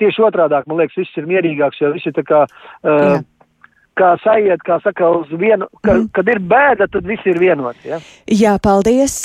tieši 0.00 0.24
otrādāk, 0.24 0.64
man 0.64 0.80
liekas, 0.80 0.96
viss 1.02 1.20
ir 1.20 1.28
mierīgāks, 1.28 1.84
jo 1.84 1.92
visi 1.92 2.16
tā 2.16 2.24
kā, 2.24 2.46
uh, 2.48 3.18
kā 3.98 4.10
sajiet, 4.24 4.62
kā 4.66 4.78
saka, 4.84 5.08
uz 5.20 5.30
vienu, 5.38 5.68
ka, 5.84 5.94
mm. 5.94 6.08
kad 6.16 6.28
ir 6.32 6.40
bēda, 6.50 6.88
tad 6.92 7.06
viss 7.08 7.26
ir 7.28 7.40
vienoti. 7.42 7.90
Ja? 7.90 8.00
Jā, 8.30 8.56
paldies. 8.62 9.16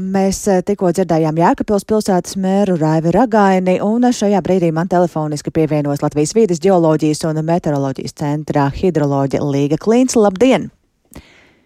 Mēs 0.00 0.42
tikko 0.68 0.92
dzirdējām 0.96 1.40
Jēkabpils 1.40 1.86
pilsētas 1.88 2.36
mēru 2.40 2.78
Raivi 2.80 3.14
Ragaini, 3.16 3.78
un 3.84 4.08
šajā 4.14 4.42
brīdī 4.46 4.72
man 4.74 4.90
telefoniski 4.90 5.52
pievienos 5.54 6.04
Latvijas 6.04 6.34
vīdes 6.36 6.62
ģeoloģijas 6.64 7.24
un 7.30 7.42
meteoroloģijas 7.46 8.18
centrā 8.22 8.68
hidroloģa 8.74 9.42
Līga 9.44 9.80
Klīns. 9.80 10.18
Labdien! 10.18 10.70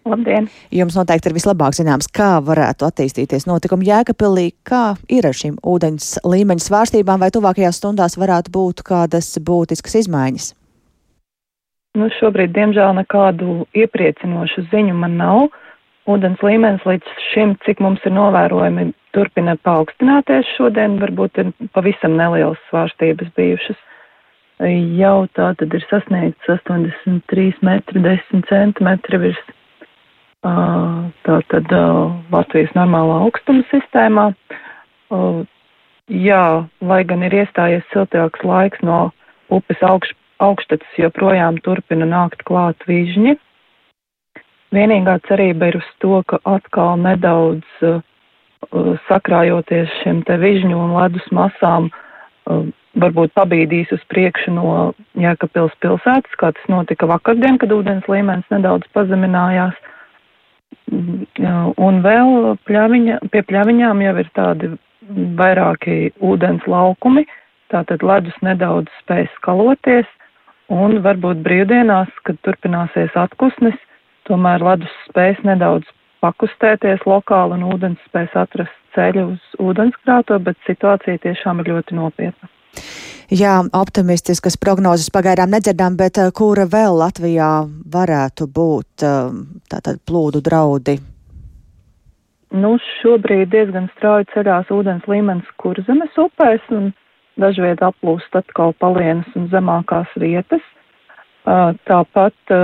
Labdien! 0.04 0.50
Jums 0.75 0.99
noteikti 0.99 1.30
ir 1.30 1.37
vislabāk 1.38 1.73
zināms, 1.76 2.11
kā 2.12 2.34
varētu 2.44 2.84
attīstīties 2.84 3.46
notikumi 3.49 3.88
Jēkabpilī, 3.88 4.50
kā 4.68 4.99
ir 5.08 5.25
ar 5.25 5.37
šīm 5.37 5.56
ūdeņas 5.64 6.26
līmeņa 6.28 6.64
svārstībām, 6.66 7.25
vai 7.25 7.30
tuvākajās 7.32 7.80
stundās 7.80 8.18
varētu 8.20 8.52
būt 8.52 8.84
kādas 8.84 9.32
būtiskas 9.40 10.02
izmaiņas. 10.04 10.52
Nu, 11.94 12.08
šobrīd, 12.18 12.50
diemžēl, 12.56 12.90
nekādu 12.98 13.64
iepriecinošu 13.78 14.66
ziņu 14.72 14.96
man 14.98 15.16
nav. 15.20 15.44
Ūdens 16.10 16.42
līmenis 16.44 16.84
līdz 16.84 17.12
šim, 17.30 17.54
cik 17.64 17.80
mums 17.80 18.02
ir 18.04 18.12
novērojami, 18.16 18.90
turpina 19.16 19.54
paaugstināties. 19.64 20.50
Šodien 20.58 20.98
varbūt 21.00 21.38
ir 21.40 21.52
pavisam 21.72 22.18
nelielas 22.18 22.60
svārstības 22.68 23.30
bijušas. 23.38 23.78
Jau 24.98 25.16
tā 25.38 25.52
tad 25.60 25.74
ir 25.74 25.86
sasniegts 25.90 26.50
83 26.50 27.62
metri 27.66 28.02
10 28.02 28.44
centimetri 28.50 29.22
virs 29.28 29.44
tā 30.44 31.38
tad 31.48 31.72
Latvijas 32.32 32.74
normālā 32.76 33.22
augstuma 33.24 33.64
sistēmā. 33.70 34.26
Jā, 36.10 36.44
lai 36.84 37.00
gan 37.08 37.24
ir 37.24 37.38
iestājies 37.40 37.86
siltāks 37.92 38.44
laiks 38.44 38.82
no 38.84 39.08
upes 39.48 39.80
augš, 39.80 40.12
augštacis 40.42 40.98
joprojām 40.98 41.58
turpina 41.64 42.06
nākt 42.08 42.44
klāt 42.48 42.80
vižņi. 42.88 43.36
Vienīgā 44.74 45.18
cerība 45.28 45.70
ir 45.70 45.78
uz 45.78 45.90
to, 46.02 46.22
ka 46.26 46.40
atkal 46.48 46.96
nedaudz 46.98 47.84
uh, 47.86 48.00
sakrājoties 49.08 49.92
šiem 50.02 50.24
te 50.26 50.38
vižņu 50.40 50.78
un 50.86 50.96
ledus 50.96 51.26
masām, 51.34 51.90
uh, 51.90 52.64
varbūt 53.00 53.34
pabīdīs 53.38 53.92
uz 53.94 54.02
priekšu 54.10 54.54
no 54.54 54.68
Jēkabpils 55.18 55.74
pilsētas, 55.82 56.38
kā 56.38 56.52
tas 56.54 56.70
notika 56.70 57.08
vakardien, 57.10 57.58
kad 57.58 57.72
ūdens 57.74 58.06
līmenis 58.10 58.50
nedaudz 58.54 58.88
pazeminājās. 58.94 59.76
Un 60.90 62.00
vēl 62.04 62.54
pļaviņa, 62.68 63.20
pie 63.32 63.42
pļaviņām 63.46 64.02
jau 64.04 64.14
ir 64.20 64.28
tādi 64.36 64.70
vairāki 65.38 66.12
ūdens 66.24 66.66
laukumi, 66.70 67.24
tātad 67.72 68.04
ledus 68.06 68.36
nedaudz 68.44 68.92
spēj 69.02 69.26
skaloties, 69.38 70.08
Un 70.73 70.97
varbūt 71.04 71.42
brīvdienās, 71.44 72.09
kad 72.25 72.38
turpināsies 72.47 73.12
atpūsnis, 73.21 73.76
tomēr 74.28 74.64
ledus 74.64 74.94
spēs 75.11 75.42
nedaudz 75.44 75.88
pakustēties 76.25 77.04
lokāli 77.04 77.59
un 77.59 77.66
ūdens 77.75 78.00
spēs 78.09 78.33
atrast 78.38 78.73
ceļu 78.97 79.26
uz 79.35 79.56
ūdenskrāto, 79.61 80.38
bet 80.40 80.56
situācija 80.68 81.21
tiešām 81.26 81.61
ir 81.61 81.75
ļoti 81.75 81.99
nopietna. 81.99 82.49
Jā, 83.33 83.56
optimistiskas 83.76 84.56
prognozes 84.61 85.11
pagaidām 85.12 85.52
nedzirdām, 85.54 85.97
bet 86.00 86.21
uh, 86.21 86.30
kura 86.35 86.66
vēl 86.68 86.99
Latvijā 87.00 87.50
varētu 87.92 88.49
būt 88.52 89.04
uh, 89.04 89.33
tātad 89.73 90.00
plūdu 90.06 90.42
draudi? 90.44 90.99
Nu, 92.54 92.76
šobrīd 93.00 93.50
diezgan 93.50 93.88
strauji 93.97 94.28
ceļās 94.35 94.68
ūdens 94.71 95.09
līmenis 95.11 95.49
kurzemes 95.59 96.21
upēs 96.21 96.68
un 96.76 96.92
dažviet 97.40 97.82
aplūst 97.84 98.36
atkal 98.38 98.74
palienas 98.78 99.28
un 99.38 99.48
zemākās 99.52 100.10
vietas. 100.20 100.62
Tāpat 101.44 102.54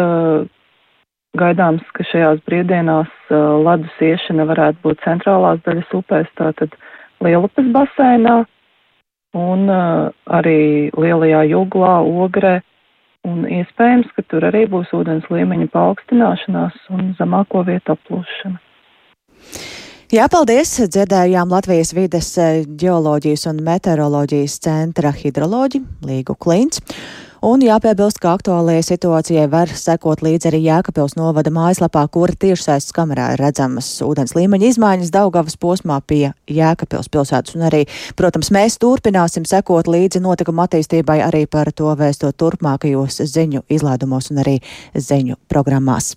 gaidāms, 1.41 1.85
ka 1.95 2.07
šajās 2.11 2.41
brīvdienās 2.49 3.11
ledus 3.67 4.01
iešana 4.03 4.47
varētu 4.49 4.83
būt 4.87 5.05
centrālās 5.05 5.61
daļas 5.67 5.93
upēs, 6.01 6.33
tātad 6.41 6.75
Lielupes 7.21 7.69
basēnā 7.75 8.39
un 9.37 9.69
arī 9.71 10.91
Lielajā 10.97 11.45
jūglā, 11.51 11.99
Ogrē, 12.25 12.57
un 13.29 13.45
iespējams, 13.45 14.09
ka 14.17 14.25
tur 14.33 14.49
arī 14.49 14.65
būs 14.73 14.91
ūdens 14.97 15.29
līmeņa 15.31 15.69
paaugstināšanās 15.75 16.81
un 16.97 17.13
zemāko 17.21 17.67
vietu 17.69 17.95
aplūšana. 17.95 18.59
Jā, 20.11 20.25
paldies! 20.27 20.73
Dzirdējām 20.91 21.53
Latvijas 21.55 21.93
vides 21.95 22.33
ģeoloģijas 22.83 23.45
un 23.47 23.61
meteoroloģijas 23.63 24.57
centra 24.65 25.13
hidroloģi 25.15 25.79
Līgu 26.03 26.35
Klints. 26.35 26.81
Un 27.47 27.63
jāpiebilst, 27.63 28.19
ka 28.19 28.33
aktuālajai 28.35 28.83
situācijai 28.89 29.45
var 29.53 29.71
sekot 29.71 30.25
līdzi 30.27 30.49
arī 30.51 30.65
Jēkabils 30.65 31.15
novada 31.15 31.53
mājaslapā, 31.55 32.03
kura 32.11 32.35
tiešsaistes 32.35 32.91
kamerā 32.97 33.29
ir 33.37 33.45
redzamas 33.45 33.93
ūdens 34.03 34.35
līmeņa 34.35 34.73
izmaiņas 34.73 35.13
Daugavas 35.15 35.55
posmā 35.63 36.01
pie 36.03 36.33
Jēkabils 36.51 37.07
pilsētas. 37.15 37.55
Un 37.55 37.69
arī, 37.69 37.85
protams, 38.19 38.51
mēs 38.51 38.81
turpināsim 38.83 39.47
sekot 39.47 39.87
līdzi 39.87 40.25
notikuma 40.27 40.67
attīstībai 40.67 41.21
arī 41.29 41.45
par 41.47 41.71
to 41.71 41.95
vēstot 41.95 42.35
turpmākajos 42.35 43.23
ziņu 43.31 43.63
izlādumos 43.71 44.33
un 44.35 44.43
arī 44.43 44.57
ziņu 44.99 45.39
programmās. 45.47 46.17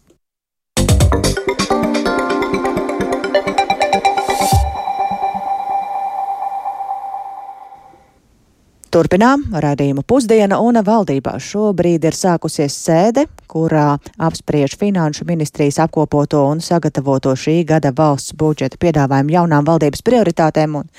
Turpinām 8.93 9.47
raidījumu 9.57 10.03
pusdiena 10.05 10.59
un 10.62 10.77
valdībā 10.85 11.31
šobrīd 11.41 12.03
ir 12.05 12.13
sākusies 12.13 12.75
sēde, 12.77 13.23
kurā 13.50 13.95
apspriež 14.21 14.75
Finanšu 14.77 15.25
ministrijas 15.25 15.79
apkopoto 15.81 16.43
un 16.51 16.59
sagatavoto 16.62 17.31
šī 17.33 17.55
gada 17.71 17.89
valsts 17.97 18.35
budžeta 18.38 18.77
piedāvājumu 18.77 19.33
jaunām 19.33 19.65
valdības 19.65 20.05
prioritātēm 20.05 20.75
un, 20.77 20.91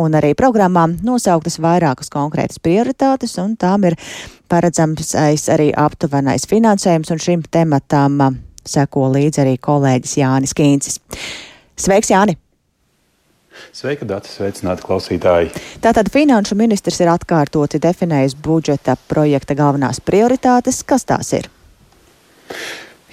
un 0.00 0.16
arī 0.16 0.32
programmām 0.40 0.94
nosauktas 1.04 1.60
vairākas 1.60 2.08
konkrētas 2.14 2.62
prioritātes, 2.64 3.36
un 3.42 3.58
tām 3.60 3.84
ir 3.90 3.98
paredzams 4.48 5.12
arī 5.52 5.68
aptuvenais 5.76 6.48
finansējums, 6.48 7.12
un 7.12 7.20
šim 7.26 7.44
tematam 7.44 8.22
seko 8.64 9.10
līdzi 9.18 9.44
arī 9.44 9.58
kolēģis 9.60 10.16
Jānis 10.22 10.56
Kīncis. 10.56 10.96
Sveiks, 11.76 12.08
Jāni! 12.08 12.38
Sveika, 13.74 14.06
Dārts! 14.08 14.36
Sveicināti 14.38 14.86
klausītāji! 14.86 15.52
Tātad 15.84 16.10
finanšu 16.14 16.56
ministrs 16.58 17.00
ir 17.04 17.12
atkārtoti 17.12 17.82
definējis 17.82 18.36
budžeta 18.44 18.96
projekta 19.10 19.56
galvenās 19.58 20.02
prioritātes. 20.04 20.82
Kas 20.86 21.06
tās 21.08 21.32
ir? 21.36 21.50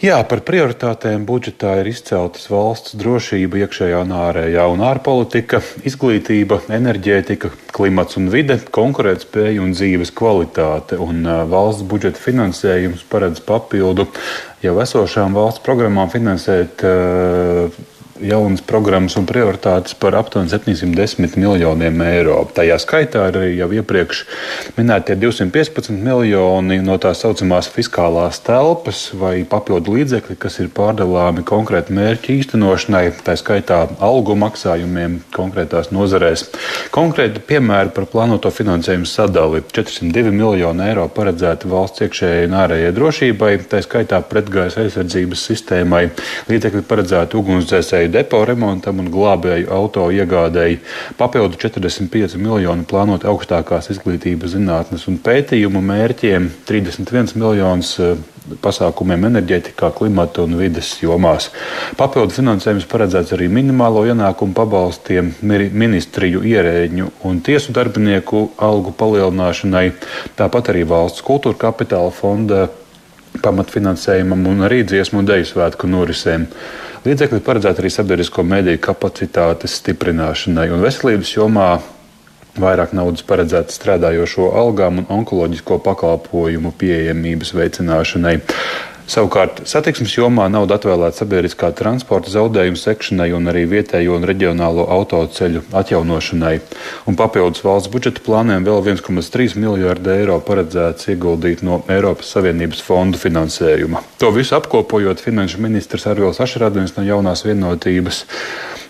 Jā, 0.02 0.16
par 0.26 0.40
prioritātēm 0.42 1.28
budžetā 1.30 1.76
ir 1.78 1.92
izceltas 1.92 2.48
valsts 2.50 2.96
drošība, 2.98 3.60
iekšējā 3.62 4.00
un 4.02 4.14
ārējā 4.18 4.64
un 4.74 4.82
ārpolitika, 4.82 5.60
izglītība, 5.86 6.58
enerģētika, 6.74 7.52
klimats 7.70 8.18
un 8.18 8.32
vide, 8.34 8.58
konkurētspēja 8.74 9.62
un 9.62 9.76
dzīves 9.78 10.10
kvalitāte. 10.18 10.98
Un 10.98 11.22
valsts 11.52 11.86
budžeta 11.86 12.18
finansējums 12.18 13.06
paredz 13.14 13.44
papildu 13.46 14.08
jau 14.66 14.74
esošām 14.82 15.38
valsts 15.38 15.62
programmām 15.70 16.10
finansēt 16.10 16.82
uh, 16.82 17.70
jaunas 18.22 18.62
programmas 18.66 19.16
un 19.20 19.26
prioritātes 19.30 19.96
par 19.98 20.16
aptuveni 20.20 20.52
710 20.52 21.38
miljoniem 21.40 22.02
eiro. 22.06 22.38
Tajā 22.56 22.78
skaitā 22.82 23.28
ir 23.30 23.38
arī 23.40 23.52
jau 23.58 23.70
iepriekš 23.74 24.24
minētie 24.78 25.16
215 25.20 25.92
miljoni 25.96 26.80
no 26.86 26.98
tā 27.02 27.14
saucamās 27.18 27.70
fiskālās 27.72 28.42
telpas 28.46 29.04
vai 29.18 29.42
papildu 29.50 29.96
līdzekļi, 29.98 30.38
kas 30.42 30.60
ir 30.62 30.72
pārdalāmi 30.76 31.44
konkrēti 31.48 31.96
mērķu 31.98 32.36
īstenošanai, 32.38 33.04
tā 33.26 33.36
skaitā 33.40 33.82
algu 34.00 34.38
maksājumiem 34.40 35.20
konkrētās 35.36 35.92
nozarēs. 35.96 36.48
Konkrēti 36.94 37.44
piemēri 37.48 37.94
par 37.96 38.08
plānoto 38.12 38.52
finansējumu 38.54 39.10
sadali- 39.10 39.64
402 39.76 40.32
miljoni 40.32 40.88
eiro 40.90 41.08
paredzēti 41.10 41.70
valsts 41.72 42.06
iekšējai 42.06 42.48
un 42.50 42.58
ārējai 42.64 42.94
drošībai, 42.98 43.52
tā 43.72 43.82
skaitā 43.82 44.22
pretgaisa 44.22 44.86
aizsardzības 44.86 45.48
sistēmai, 45.50 46.04
līdzekļi 46.50 46.84
paredzēti 46.88 47.38
ugunsdzēsēju 47.40 48.11
depo 48.14 48.42
remontam 48.48 49.00
un 49.02 49.10
glābēju 49.12 49.70
auto 49.74 50.08
iegādēji. 50.14 50.82
Papildu 51.20 51.60
45 51.62 52.38
miljoni 52.42 52.86
plānot 52.88 53.26
augstākās 53.28 53.92
izglītības 53.94 54.56
zinātnes 54.56 55.08
un 55.12 55.20
pētījumu 55.24 55.82
mērķiem, 55.86 56.50
31 56.70 57.36
miljonus 57.40 57.94
eh, 58.02 58.20
pasākumiem 58.62 59.28
enerģētikā, 59.30 59.92
klimata 59.96 60.46
un 60.46 60.58
vides 60.60 60.96
jomās. 61.04 61.52
Papildu 62.00 62.36
finansējums 62.40 62.90
paredzēts 62.92 63.36
arī 63.38 63.48
minimālo 63.54 64.04
ienākumu 64.10 64.56
pabalstiem, 64.58 65.34
ministriju 65.42 66.44
ierēģu 66.50 67.10
un 67.30 67.42
tiesu 67.46 67.74
darbinieku 67.76 68.50
algu 68.62 68.94
palielināšanai, 68.98 69.88
tāpat 70.40 70.74
arī 70.74 70.86
valsts 70.90 71.26
kultūra 71.26 71.60
kapitāla 71.68 72.14
fonda 72.16 72.68
pamatfinansējumam 73.40 74.48
un 74.52 74.66
arī 74.68 74.82
dziesmu 74.88 75.22
un 75.22 75.30
deju 75.30 75.48
svētku 75.54 75.90
norisēm. 75.90 76.48
Līdzekļi 77.02 77.40
paredzēti 77.42 77.82
arī 77.82 77.90
sabiedrisko 77.90 78.44
mediju 78.46 78.78
kapacitātes 78.86 79.80
stiprināšanai 79.80 80.68
un 80.70 80.84
veselības 80.86 81.32
jomā. 81.34 81.70
Vairāk 82.62 82.92
naudas 82.94 83.26
paredzēta 83.26 83.74
strādājošo 83.74 84.52
algām 84.60 85.00
un 85.02 85.08
onkoloģisko 85.16 85.80
pakalpojumu 85.82 86.70
pieejamības 86.78 87.56
veicināšanai. 87.58 88.36
Savukārt 89.12 89.66
satiksmes 89.68 90.14
jomā 90.16 90.46
nauda 90.48 90.78
atvēlēta 90.80 91.20
sabiedriskā 91.20 91.74
transporta 91.76 92.32
zaudējumu 92.32 92.80
sekšanai 92.80 93.28
un 93.36 93.52
arī 93.52 93.66
vietējo 93.68 94.16
un 94.16 94.24
reģionālo 94.30 94.86
autoceļu 94.96 95.66
atjaunošanai. 95.82 96.54
Un 97.12 97.18
papildus 97.20 97.66
valsts 97.66 97.92
budžeta 97.92 98.24
plāniem 98.24 98.64
vēl 98.64 98.80
1,3 98.94 99.60
miljārdu 99.60 100.14
eiro 100.16 100.40
paredzēts 100.48 101.12
ieguldīt 101.12 101.66
no 101.68 101.82
Eiropas 101.92 102.32
Savienības 102.38 102.86
fondu 102.88 103.20
finansējuma. 103.20 104.00
To 104.24 104.32
visu 104.32 104.56
apkopojot, 104.56 105.20
finanšu 105.20 105.60
ministrs 105.60 106.08
Arvils 106.08 106.40
Ašradins 106.40 106.96
no 106.96 107.04
jaunās 107.04 107.44
vienotības. 107.44 108.24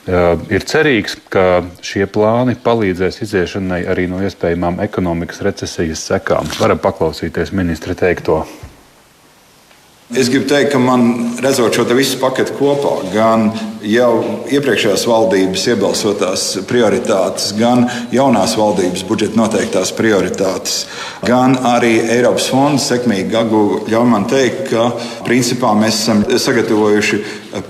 Ir 0.05 0.69
cerīgs, 0.69 1.17
ka 1.33 1.63
šie 1.85 2.05
plāni 2.05 2.59
palīdzēs 2.61 3.23
iziešanai 3.25 3.87
arī 3.89 4.05
no 4.11 4.21
iespējamām 4.21 4.83
ekonomikas 4.85 5.41
recesijas 5.49 6.05
sekām. 6.13 6.49
Varam 6.61 6.81
paklausīties 6.81 7.57
ministra 7.57 7.97
teikto. 7.97 8.43
Es 10.11 10.27
gribu 10.27 10.43
teikt, 10.49 10.73
ka 10.73 10.79
man 10.79 11.35
redzot 11.39 11.71
šo 11.71 11.85
visu 11.95 12.17
paketu 12.19 12.57
kopā, 12.57 12.97
gan 13.13 13.45
jau 13.87 14.41
iepriekšējās 14.51 15.05
valdības 15.07 15.61
iebalsotās 15.71 16.41
prioritātes, 16.67 17.53
gan 17.55 17.85
jaunās 18.11 18.57
valdības 18.59 19.05
budžeta 19.07 19.39
noteiktās 19.39 19.93
prioritātes, 19.95 20.81
gan 21.23 21.55
arī 21.63 21.93
Eiropas 22.11 22.49
fonda 22.51 22.83
sekmīgi 22.83 23.31
gagu, 23.31 23.61
ļauj 23.87 24.09
man 24.11 24.27
teikt, 24.27 24.65
ka 24.73 24.89
principā 25.23 25.71
mēs 25.79 26.01
esam 26.01 26.25
sagatavojuši 26.27 27.21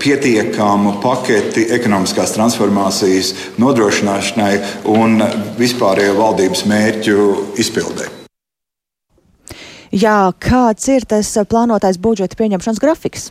pietiekamu 0.02 0.96
paketi 1.04 1.68
ekonomiskās 1.78 2.34
transformācijas 2.34 3.30
nodrošināšanai 3.62 4.56
un 4.90 5.22
vispārējo 5.62 6.18
valdības 6.18 6.66
mērķu 6.74 7.28
izpildē. 7.62 8.21
Jā, 9.92 10.32
kāds 10.40 10.88
ir 10.88 11.04
tas 11.04 11.28
plānotais 11.52 11.98
budžeta 12.00 12.38
pieņemšanas 12.38 12.80
grafiks? 12.80 13.26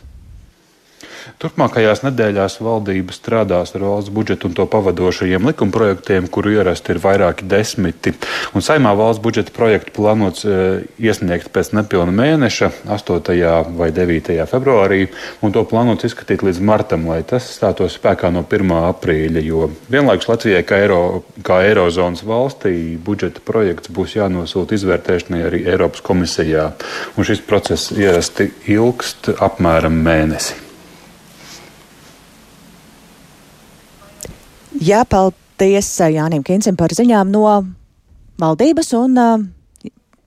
Turpmākajās 1.42 2.02
nedēļās 2.04 2.58
valdība 2.62 3.14
strādās 3.14 3.74
ar 3.76 3.84
valsts 3.86 4.12
budžetu 4.14 4.48
un 4.48 4.56
to 4.56 4.66
pavadošajiem 4.70 5.46
likumprojektiem, 5.50 6.28
kuru 6.32 6.54
ierasti 6.56 6.94
ir 6.94 7.00
vairāki 7.02 7.46
desmiti. 7.48 8.14
Un 8.56 8.64
saimā 8.64 8.94
valsts 8.98 9.22
budžeta 9.22 9.54
projektu 9.54 9.94
plānots 9.98 10.46
e, 10.46 10.56
iesniegt 11.02 11.50
pēc 11.54 11.72
nepilna 11.78 12.14
mēneša, 12.14 12.70
8. 12.90 13.76
vai 13.78 13.90
9. 13.94 14.32
februārī, 14.50 15.06
un 15.42 15.54
to 15.54 15.64
plānots 15.68 16.08
izskatīt 16.08 16.44
līdz 16.46 16.62
martam, 16.64 17.06
lai 17.10 17.22
tas 17.26 17.48
stātos 17.56 17.98
spēkā 17.98 18.32
no 18.34 18.44
1. 18.46 18.74
aprīļa. 18.92 19.44
Jo 19.46 19.70
vienlaikus 19.92 20.30
Latvijai, 20.30 20.64
kā, 20.66 20.82
Eiro, 20.82 21.02
kā 21.46 21.62
Eirozonas 21.66 22.24
valstī, 22.26 22.74
budžeta 23.02 23.42
projekts 23.46 23.92
būs 23.92 24.16
jānosūta 24.18 24.78
izvērtēšanai 24.78 25.44
arī 25.48 25.64
Eiropas 25.70 26.04
komisijā. 26.04 26.70
Un 27.16 27.28
šis 27.28 27.42
process 27.46 27.92
ierasti 27.94 28.50
ilgst 28.72 29.32
apmēram 29.42 30.02
mēnesi. 30.04 30.61
Jā, 34.80 35.02
paldies 35.04 35.88
Jānim 36.00 36.44
Kincim 36.46 36.76
par 36.80 36.94
ziņām 36.96 37.28
no 37.32 37.44
valdības 38.40 38.92
un 38.96 39.18
uh, 39.20 39.42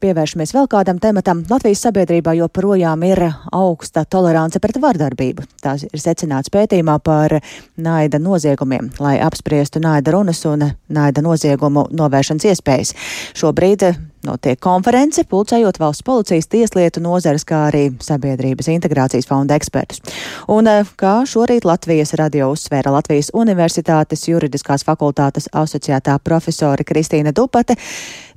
pievēršamies 0.06 0.54
vēl 0.54 0.68
kādam 0.70 1.00
tematam. 1.02 1.42
Latvijas 1.50 1.82
sabiedrībā 1.88 2.36
joprojām 2.38 3.04
ir 3.08 3.24
augsta 3.56 4.06
tolerance 4.06 4.60
pret 4.62 4.78
vardarbību. 4.82 5.48
Tas 5.64 5.86
ir 5.88 6.02
secināts 6.02 6.54
pētījumā 6.54 7.00
par 7.06 7.40
naida 7.82 8.20
noziegumiem, 8.22 8.92
lai 9.02 9.18
apspriestu 9.26 9.82
naida 9.84 10.14
runas 10.14 10.44
un 10.50 10.68
naida 10.94 11.26
noziegumu 11.26 11.88
novēršanas 11.96 12.50
iespējas. 12.52 12.94
Šobrīd 13.40 13.88
Notiek 14.26 14.58
konference, 14.58 15.22
pulcējot 15.30 15.78
valsts 15.78 16.04
policijas 16.06 16.48
tieslietu 16.50 17.02
nozares, 17.04 17.44
kā 17.46 17.68
arī 17.68 17.84
sabiedrības 18.02 18.72
integrācijas 18.74 19.28
fonda 19.30 19.58
ekspertus. 19.60 20.02
Un 20.50 20.66
eh, 20.72 20.82
kā 20.98 21.20
šorīt 21.30 21.68
Latvijas 21.68 22.16
radio 22.18 22.48
uzsvēra 22.54 22.94
Latvijas 22.96 23.30
Universitātes 23.38 24.26
juridiskās 24.26 24.86
fakultātes 24.88 25.50
asociētā 25.54 26.18
profesore 26.26 26.88
Kristīna 26.88 27.36
Dupate, 27.38 27.78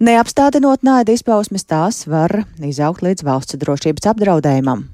neapstādinot 0.04 0.84
naida 0.84 1.16
izpausmes, 1.16 1.64
tās 1.64 2.04
var 2.10 2.42
izaugt 2.60 3.06
līdz 3.06 3.24
valsts 3.24 3.56
drošības 3.56 4.12
apdraudējumam. 4.12 4.84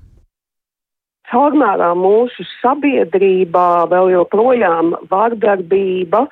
Caurmērā 1.34 1.90
mūsu 1.98 2.46
sabiedrībā 2.60 3.68
vēl 3.90 4.12
joprojām 4.14 4.94
vārdarbība 5.10 6.26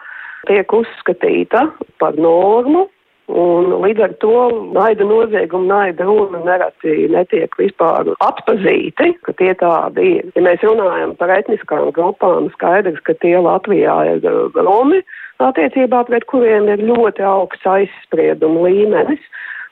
tiek 0.47 0.75
uzskatīta 0.77 1.67
par 1.99 2.15
normu, 2.21 2.87
Un 3.33 3.71
līdz 3.81 4.03
ar 4.05 4.13
to 4.21 4.39
naida 4.75 5.07
nozieguma, 5.09 5.65
naida 5.71 6.05
runa 6.05 6.43
nereti 6.45 7.07
netiek 7.13 7.55
vispār 7.57 8.11
atpazīti, 8.21 9.15
ka 9.25 9.33
tie 9.39 9.55
tādi 9.57 10.09
ir. 10.19 10.27
Ja 10.37 10.45
mēs 10.45 10.65
runājam 10.67 11.15
par 11.17 11.33
etniskām 11.33 11.89
grupām, 11.97 12.51
skaidrs, 12.53 13.01
ka 13.07 13.17
tie 13.25 13.39
Latvijā 13.41 13.95
ir 14.11 14.27
Romi, 14.59 15.01
attiecībā 15.41 16.03
pret 16.11 16.27
kuriem 16.29 16.69
ir 16.75 16.85
ļoti 16.85 17.25
augsts 17.25 17.69
aizsprieduma 17.77 18.67
līmenis. 18.69 19.23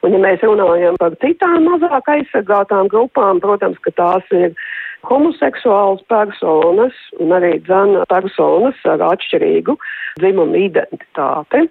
Un, 0.00 0.14
ja 0.16 0.20
mēs 0.22 0.40
runājam 0.40 0.96
par 0.96 1.12
citām 1.20 1.66
mazāk 1.68 2.08
aizsargātām 2.08 2.88
grupām, 2.88 3.42
protams, 3.44 3.76
ka 3.84 3.92
tās 3.98 4.30
ir 4.32 4.54
homoseksuāls 5.04 6.00
personas 6.08 6.96
un 7.20 7.36
arī 7.36 7.58
dzana 7.66 8.06
personas 8.08 8.80
ar 8.88 9.04
atšķirīgu 9.10 9.76
dzimumu 10.22 10.64
identitāti. 10.64 11.66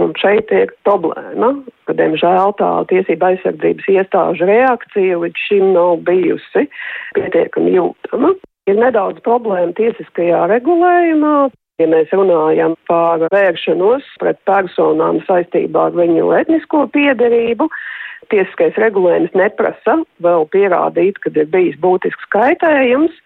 Un 0.00 0.12
šeit 0.20 0.52
ir 0.54 0.70
problēma, 0.86 1.52
ka, 1.88 1.96
diemžēl, 1.98 2.54
tā 2.60 2.70
tiesība 2.92 3.32
aizsardzības 3.32 3.88
iestāžu 3.92 4.48
reakcija 4.48 5.18
līdz 5.20 5.46
šim 5.48 5.72
nav 5.74 6.04
bijusi 6.06 6.68
pietiekami 7.16 7.74
jūtama. 7.76 8.32
Ir 8.70 8.78
nedaudz 8.78 9.20
problēma 9.26 9.74
tiesiskajā 9.76 10.46
regulējumā. 10.52 11.50
Ja 11.80 11.88
mēs 11.90 12.12
runājam 12.14 12.76
par 12.86 13.24
vēršanos 13.32 14.06
pret 14.22 14.38
personām 14.46 15.18
saistībā 15.26 15.88
ar 15.88 15.96
viņu 15.96 16.28
etnisko 16.36 16.84
piedarību, 16.94 17.66
tiesiskais 18.30 18.76
regulējums 18.78 19.34
neprasa 19.34 19.96
vēl 20.22 20.46
pierādīt, 20.52 21.18
ka 21.24 21.32
ir 21.34 21.48
bijis 21.50 21.80
būtisks 21.82 22.28
kaitējums, 22.34 23.16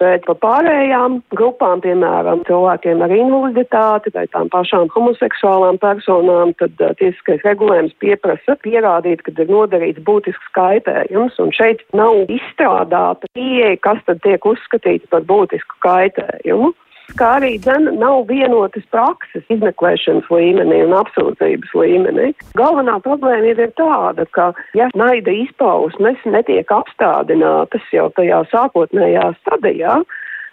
Bet 0.00 0.26
par 0.28 0.36
pārējām 0.42 1.20
grupām, 1.36 1.80
piemēram, 1.84 2.42
cilvēkiem 2.48 3.04
ar 3.06 3.14
invaliditāti 3.16 4.12
vai 4.14 4.26
tām 4.32 4.50
pašām 4.52 4.90
homoseksuālām 4.92 5.80
personām, 5.82 6.52
tad 6.60 6.76
uh, 6.84 6.92
tiesiskais 7.00 7.44
regulējums 7.46 7.96
pieprasa 8.02 8.58
pierādīt, 8.64 9.24
ka 9.24 9.32
ir 9.36 9.52
nodarīts 9.52 10.04
būtisks 10.06 10.52
kaitējums, 10.56 11.38
un 11.40 11.52
šeit 11.56 11.84
nav 11.96 12.26
izstrādāta 12.32 13.30
pieeja, 13.36 13.76
kas 13.84 14.02
tad 14.08 14.20
tiek 14.26 14.44
uzskatīts 14.44 15.08
par 15.12 15.24
būtisku 15.28 15.80
kaitējumu 15.86 16.74
kā 17.18 17.36
arī 17.38 17.54
dzen, 17.62 17.90
nav 18.00 18.26
vienotas 18.30 18.84
prakses 18.90 19.46
izmeklēšanas 19.52 20.28
līmenī 20.32 20.82
un 20.86 20.96
apsūdzības 20.98 21.74
līmenī. 21.78 22.32
Galvenā 22.58 22.98
problēma 23.04 23.54
ir 23.54 23.72
tāda, 23.78 24.26
ka, 24.36 24.52
ja 24.78 24.90
naida 24.98 25.32
izpausmes 25.32 26.22
netiek 26.26 26.70
apstādinātas 26.72 27.90
jau 27.94 28.08
tajā 28.16 28.42
sākotnējā 28.52 29.30
stadijā, 29.40 30.00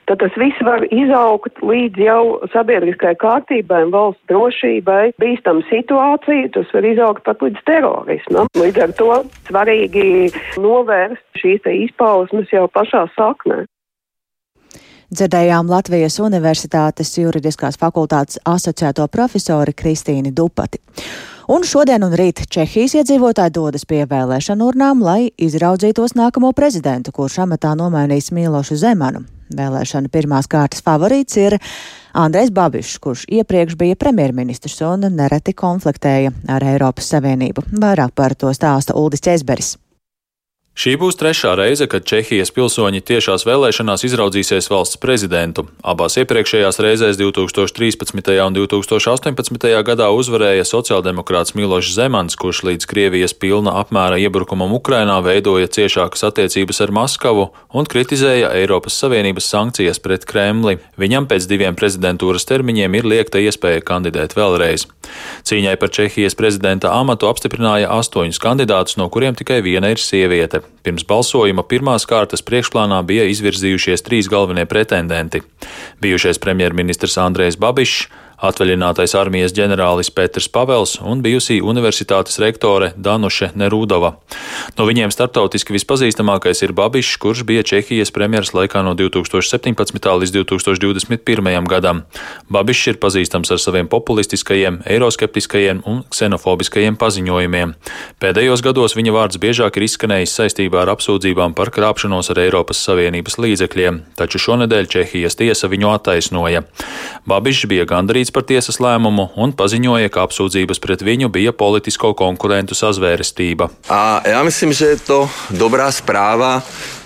tad 0.07 0.19
tas 0.19 0.35
viss 0.39 0.63
var 0.67 0.83
izaugt 0.91 1.61
līdz 1.63 1.99
jau 2.03 2.23
sabiedriskai 2.53 3.13
kārtībai 3.21 3.83
un 3.87 3.93
valsts 3.95 4.23
drošībai, 4.31 5.13
bīstam 5.21 5.63
situāciju, 5.69 6.51
tas 6.55 6.73
var 6.75 6.87
izaugt 6.87 7.23
pat 7.27 7.43
līdz 7.45 7.63
terorismam. 7.69 8.51
Līdz 8.59 8.83
ar 8.87 8.95
to 8.99 9.11
svarīgi 9.49 10.07
novērst 10.63 11.43
šīs 11.43 11.69
izpausmes 11.87 12.51
jau 12.53 12.67
pašā 12.71 13.07
saknē. 13.17 13.63
Dzirdējām 15.13 15.67
Latvijas 15.69 16.15
Universitātes 16.25 17.11
juridiskās 17.19 17.75
fakultātes 17.77 18.39
asociēto 18.49 19.05
profesori 19.13 19.75
Kristīni 19.77 20.31
Dupati. 20.33 20.79
Un 21.53 21.65
šodien 21.67 22.01
un 22.07 22.15
rīt 22.17 22.41
Čehijas 22.49 22.95
iedzīvotāji 22.97 23.53
dodas 23.53 23.85
pie 23.85 24.07
vēlēšanu 24.09 24.71
urnām, 24.71 25.03
lai 25.05 25.27
izraudzītos 25.37 26.15
nākamo 26.17 26.49
prezidentu, 26.57 27.13
kurš 27.13 27.43
amatā 27.45 27.75
nomainīs 27.77 28.31
Mīlošu 28.33 28.79
Zemanu. 28.81 29.21
Vēlēšana 29.53 30.09
pirmās 30.09 30.49
kārtas 30.49 30.81
favorīts 30.81 31.37
ir 31.37 31.59
Andrejs 32.17 32.49
Babišs, 32.55 32.97
kurš 33.03 33.27
iepriekš 33.29 33.77
bija 33.77 33.99
premjerministrs 33.99 34.81
un 34.89 35.11
nereti 35.13 35.53
konfliktēja 35.53 36.33
ar 36.49 36.65
Eiropas 36.73 37.13
Savienību. 37.13 37.67
Vairāk 37.85 38.17
par 38.17 38.33
to 38.33 38.49
stāsta 38.55 38.97
Uldis 38.97 39.21
Česberis. 39.21 39.75
Šī 40.73 40.95
būs 40.97 41.19
trešā 41.21 41.51
reize, 41.53 41.85
kad 41.85 42.01
Čehijas 42.09 42.49
pilsoņi 42.49 43.03
tiešās 43.05 43.43
vēlēšanās 43.45 44.03
izraudzīsies 44.07 44.71
valsts 44.73 44.97
prezidentu. 44.97 45.67
Abās 45.85 46.17
iepriekšējās 46.17 46.79
reizēs 46.81 47.19
2013. 47.19 48.31
un 48.41 48.57
2018. 48.57 49.67
gadā 49.85 50.07
uzvarēja 50.09 50.65
sociāldemokrāts 50.65 51.53
Milošs 51.53 51.93
Zemans, 51.93 52.33
kurš 52.41 52.63
līdz 52.65 52.89
Krievijas 52.89 53.37
pilna 53.37 53.75
apmēra 53.83 54.17
iebrukumam 54.17 54.73
Ukrainā 54.73 55.19
veidoja 55.21 55.69
ciešākas 55.69 56.25
attiecības 56.31 56.81
ar 56.81 56.95
Maskavu 56.97 57.45
un 57.69 57.85
kritizēja 57.85 58.49
Eiropas 58.57 58.97
Savienības 58.97 59.51
sankcijas 59.53 60.01
pret 60.01 60.25
Kremli. 60.25 60.79
Viņam 60.97 61.29
pēc 61.29 61.45
diviem 61.53 61.77
prezidentūras 61.77 62.49
termiņiem 62.49 62.97
ir 62.97 63.11
liekta 63.13 63.45
iespēja 63.45 63.85
kandidēt 63.85 64.33
vēlreiz. 64.33 64.89
Cīņai 65.45 65.77
par 65.77 65.93
Čehijas 65.93 66.33
prezidenta 66.33 66.97
amatu 66.97 67.29
apstiprināja 67.29 67.93
astoņus 67.93 68.41
kandidātus, 68.41 68.97
no 68.97 69.11
kuriem 69.13 69.37
tikai 69.37 69.61
viena 69.61 69.93
ir 69.93 70.01
sieviete. 70.01 70.62
Pirms 70.83 71.05
balsojuma 71.07 71.63
pirmās 71.63 72.03
kārtas 72.09 72.43
priekšplānā 72.43 72.97
bija 73.07 73.23
izvirzījušies 73.31 74.03
trīs 74.03 74.27
galvenie 74.31 74.65
pretendenti- 74.67 75.41
bijušais 76.03 76.41
premjerministrs 76.43 77.17
Andrejs 77.23 77.55
Babišs, 77.55 78.09
atvaļinātais 78.43 79.15
armijas 79.15 79.53
ģenerālis 79.55 80.11
Pēters 80.13 80.49
Pavels 80.51 80.97
un 80.99 81.21
bijusī 81.23 81.61
universitātes 81.63 82.39
rektore 82.43 82.91
Danuše 82.97 83.53
Nerūdova. 83.59 84.13
No 84.77 84.87
viņiem 84.87 85.13
startautiski 85.13 85.75
vispazīstamākais 85.75 86.63
ir 86.65 86.73
Babišs, 86.75 87.15
kurš 87.23 87.45
bija 87.47 87.63
Čehijas 87.63 88.11
premjeras 88.11 88.53
laikā 88.55 88.83
no 88.83 88.95
2017. 88.99 90.09
līdz 90.23 90.35
2021. 90.35 91.69
gadam. 91.71 92.03
Babišs 92.51 92.91
ir 92.91 92.99
pazīstams 93.03 93.53
ar 93.55 93.61
saviem 93.63 93.87
populistiskajiem, 93.91 94.81
eiroskeptiskajiem 94.91 95.83
un 95.89 96.03
ksenofobiskajiem 96.11 96.99
paziņojumiem. 96.99 97.75
Pēdējos 98.19 98.65
gados 98.65 98.97
viņa 98.99 99.15
vārds 99.15 99.39
biežāk 99.39 99.79
ir 99.79 99.87
izskanējis 99.87 100.35
saistībā 100.41 100.83
ar 100.83 100.93
apsūdzībām 100.97 101.55
par 101.55 101.71
krāpšanos 101.73 102.33
ar 102.33 102.43
Eiropas 102.43 102.81
Savienības 102.83 103.39
līdzekļiem, 103.39 104.01
taču 104.19 104.41
šonedēļ 104.41 104.91
Čehijas 104.91 105.39
tiesa 105.39 105.69
viņu 105.71 105.93
attaisnoja. 105.93 106.65
Babišs 107.29 107.69
bija 107.71 107.87
gandarīts 107.87 108.32
par 108.33 108.47
tiesas 108.49 108.81
lēmumu 108.83 109.29
un 109.39 109.53
paziņoja, 109.57 110.11
ka 110.13 110.25
apsūdzības 110.27 110.81
pret 110.83 111.05
viņu 111.05 111.31
bija 111.33 111.53
politisko 111.55 112.15
konkurentu 112.17 112.77
sazvērestība. 112.77 113.69
A 113.93 114.21
ja 114.27 114.43
myslím, 114.43 114.73
že 114.73 114.95
je 114.95 114.99
to 115.05 115.19
dobrá 115.53 115.91
správa 115.93 116.59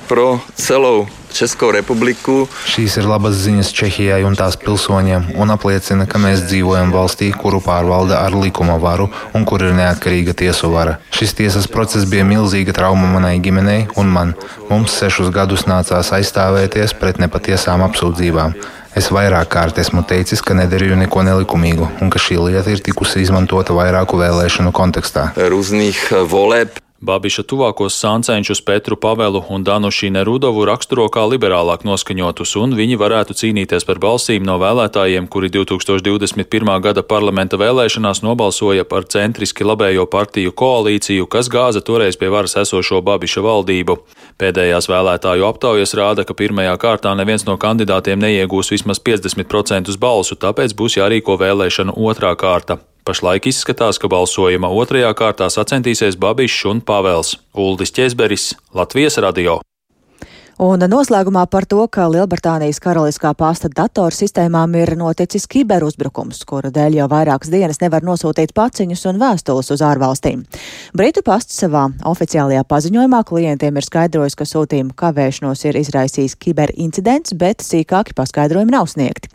pro 0.08 0.40
celou 0.56 1.08
Česko 1.38 1.70
republiku. 1.72 2.48
Šīs 2.66 2.96
ir 2.98 3.06
labas 3.06 3.36
ziņas 3.44 3.70
Čehijai 3.76 4.24
un 4.26 4.34
tās 4.40 4.56
pilsoņiem 4.58 5.36
un 5.38 5.52
apliecina, 5.54 6.08
ka 6.10 6.18
mēs 6.22 6.46
dzīvojam 6.48 6.94
valstī, 6.96 7.30
kuru 7.36 7.60
pārvalda 7.62 8.24
ar 8.24 8.34
likuma 8.34 8.80
varu 8.82 9.10
un 9.38 9.46
kur 9.46 9.62
ir 9.68 9.76
neatkarīga 9.78 10.34
tiesu 10.34 10.72
vara. 10.74 10.98
Šis 11.14 11.36
tiesas 11.38 11.68
process 11.70 12.08
bija 12.10 12.26
milzīga 12.26 12.74
trauma 12.74 13.12
manai 13.12 13.36
ģimenei 13.44 13.86
un 14.00 14.10
man. 14.16 14.34
Mums 14.72 14.96
sešus 14.98 15.30
gadus 15.36 15.68
nācās 15.70 16.14
aizstāvēties 16.16 16.96
pret 16.98 17.22
nepatiesām 17.22 17.84
apsūdzībām. 17.86 18.56
Es 18.98 19.12
vairāk 19.14 19.52
kārt 19.54 19.78
esmu 19.78 20.02
teicis, 20.10 20.42
ka 20.42 20.56
nedarīju 20.58 20.96
neko 20.98 21.22
nelikumīgu 21.28 21.86
un 22.02 22.10
ka 22.10 22.18
šī 22.18 22.40
lieta 22.48 22.74
ir 22.74 22.82
tikusi 22.82 23.22
izmantota 23.22 23.76
vairāku 23.78 24.18
vēlēšanu 24.18 24.74
kontekstā. 24.74 25.30
Rūzných 25.38 26.00
voleb 26.32 26.80
Babiša 26.98 27.44
tuvākos 27.46 27.94
sāncenšus 27.94 28.64
Petru 28.66 28.96
Pavelu 28.98 29.44
un 29.54 29.62
Danušīne 29.62 30.24
Rudovu 30.26 30.64
raksturo 30.66 31.04
kā 31.14 31.28
liberālāk 31.30 31.84
noskaņotus, 31.86 32.56
un 32.58 32.74
viņi 32.74 32.98
varētu 32.98 33.36
cīnīties 33.38 33.86
par 33.86 34.02
balsīm 34.02 34.42
no 34.42 34.56
vēlētājiem, 34.58 35.28
kuri 35.30 35.52
2021. 35.54 36.74
gada 36.82 37.04
parlamenta 37.06 37.60
vēlēšanās 37.62 38.24
nobalsoja 38.26 38.88
par 38.90 39.06
centriski 39.06 39.68
labējo 39.68 40.08
partiju 40.10 40.56
koalīciju, 40.58 41.30
kas 41.30 41.52
gāza 41.54 41.86
toreiz 41.86 42.18
pie 42.18 42.34
varas 42.34 42.58
esošo 42.58 43.04
Babiša 43.06 43.46
valdību. 43.46 44.00
Pēdējās 44.38 44.86
vēlētāju 44.86 45.48
aptaujas 45.48 45.96
rāda, 45.98 46.22
ka 46.22 46.36
pirmajā 46.38 46.76
kārtā 46.78 47.16
neviens 47.18 47.48
no 47.48 47.56
kandidātiem 47.58 48.22
neiegūs 48.22 48.70
vismaz 48.70 49.02
50% 49.02 49.96
balsu, 49.98 50.38
tāpēc 50.38 50.76
būs 50.78 51.00
jārīko 51.00 51.40
vēlēšanu 51.42 51.96
otrā 51.98 52.36
kārta. 52.38 52.78
Pašlaik 53.08 53.48
izskatās, 53.50 53.98
ka 53.98 54.12
balsojuma 54.12 54.70
otrajā 54.70 55.10
kārtā 55.18 55.48
sacensties 55.50 56.20
Babišs 56.22 56.68
un 56.70 56.84
Pāvels 56.86 57.38
Uldis 57.56 57.96
Česberis, 57.96 58.52
Latvijas 58.78 59.18
radio. 59.24 59.58
Un 60.58 60.82
noslēgumā 60.90 61.44
par 61.54 61.68
to, 61.70 61.84
ka 61.86 62.08
Lielbritānijas 62.10 62.80
karaliskā 62.82 63.30
pasta 63.38 63.70
datorsistēmām 63.70 64.72
ir 64.80 64.96
noticis 64.98 65.44
kiberuzbrukums, 65.54 66.40
kura 66.50 66.72
dēļ 66.74 66.96
jau 66.98 67.06
vairākas 67.12 67.52
dienas 67.54 67.78
nevar 67.84 68.02
nosūtīt 68.02 68.56
paciņus 68.58 69.06
un 69.12 69.20
vēstules 69.22 69.70
uz 69.76 69.84
ārvalstīm. 69.86 70.42
Britu 70.98 71.22
pasts 71.22 71.60
savā 71.62 71.84
oficiālajā 72.10 72.64
paziņojumā 72.74 73.20
klientiem 73.30 73.78
ir 73.78 73.86
skaidrojis, 73.86 74.34
ka 74.34 74.50
sūtījuma 74.50 74.98
kavēšanos 74.98 75.62
ir 75.70 75.78
izraisījis 75.78 76.38
kiberincidents, 76.42 77.38
bet 77.38 77.62
sīkāki 77.62 78.18
paskaidrojumi 78.18 78.74
nav 78.74 78.90
sniegti. 78.90 79.30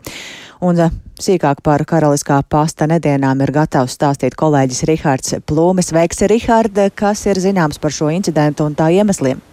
Un 0.59 0.83
eh, 0.83 0.91
sīkāk 1.23 1.63
par 1.63 1.85
karaliskā 1.87 2.41
pasta 2.51 2.89
nedēļām 2.91 3.47
ir 3.47 3.55
gatavs 3.61 3.95
stāstīt 3.95 4.35
kolēģis 4.35 4.83
Rihards 4.91 5.39
Plūmis. 5.47 5.95
Veiks, 5.95 6.19
Rihard, 6.27 6.83
kas 6.99 7.23
ir 7.31 7.39
zināms 7.39 7.79
par 7.79 7.95
šo 7.95 8.11
incidentu 8.11 8.67
un 8.67 8.75
tā 8.75 8.91
iemesliem? 8.91 9.52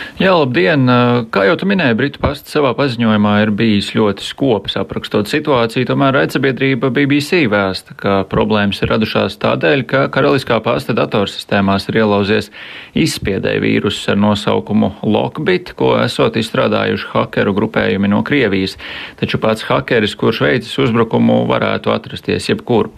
Jā, 0.21 0.35
labdien! 0.37 0.85
Kā 1.33 1.47
jau 1.47 1.55
tu 1.57 1.65
minēji, 1.65 1.95
Britu 1.97 2.19
pasts 2.21 2.53
savā 2.53 2.75
paziņojumā 2.77 3.31
ir 3.41 3.51
bijis 3.57 3.87
ļoti 3.97 4.21
skops 4.21 4.75
aprakstot 4.77 5.25
situāciju, 5.31 5.87
tomēr 5.89 6.13
raidsabiedrība 6.13 6.91
BBC 6.93 7.39
vēsta, 7.49 7.95
ka 7.97 8.19
problēmas 8.29 8.83
ir 8.83 8.91
radušās 8.93 9.39
tādēļ, 9.41 9.81
ka 9.89 10.03
karaliskā 10.13 10.59
pasta 10.61 10.93
datorsistēmās 10.93 11.89
ir 11.89 11.97
ielauzies 12.03 12.51
izspiedēja 12.93 13.63
vīruss 13.63 14.11
ar 14.13 14.19
nosaukumu 14.21 14.91
Lockbit, 15.01 15.71
ko 15.79 15.95
esot 16.03 16.37
izstrādājuši 16.37 17.09
hakeru 17.15 17.55
grupējumi 17.57 18.13
no 18.13 18.21
Krievijas, 18.21 18.77
taču 19.17 19.41
pats 19.41 19.65
hakeris, 19.71 20.13
kurš 20.13 20.43
veicis 20.45 20.77
uzbrukumu, 20.85 21.39
varētu 21.49 21.95
atrasties 21.95 22.51
jebkur. 22.51 22.91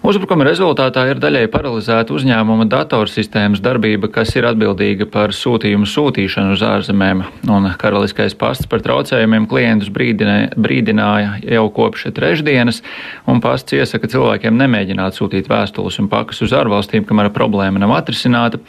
Uzbrukuma 0.00 0.48
rezultātā 0.48 1.04
ir 1.12 1.20
daļai 1.20 1.44
paralizēta 1.52 2.16
uzņēmuma 2.16 2.64
datorsistēmas 2.72 3.60
darbība, 3.60 4.08
kas 4.08 4.32
ir 4.40 4.48
atbildīga 4.48 5.10
par 5.12 5.36
sūtījumu 5.36 5.84
sūtīšanu 5.84 6.45
uz 6.54 6.62
ārzemēm, 6.66 7.22
un 7.52 7.68
karaliskais 7.80 8.34
pasts 8.38 8.68
par 8.70 8.82
traucējumiem 8.84 9.46
klientus 9.50 9.90
brīdināja, 9.92 10.50
brīdināja 10.60 11.36
jau 11.56 11.64
kopš 11.76 12.08
trešdienas, 12.16 12.82
un 13.30 13.42
pasts 13.44 13.76
iesaka 13.76 14.10
cilvēkiem 14.12 14.58
nemēģināt 14.60 15.18
sūtīt 15.18 15.50
vēstules 15.50 16.00
un 16.02 16.10
pakas 16.12 16.42
uz 16.46 16.54
ārvalstīm, 16.56 17.06
kamēr 17.08 17.32
problēma 17.34 17.82
nav 17.82 17.94
atrisināta. 17.98 18.60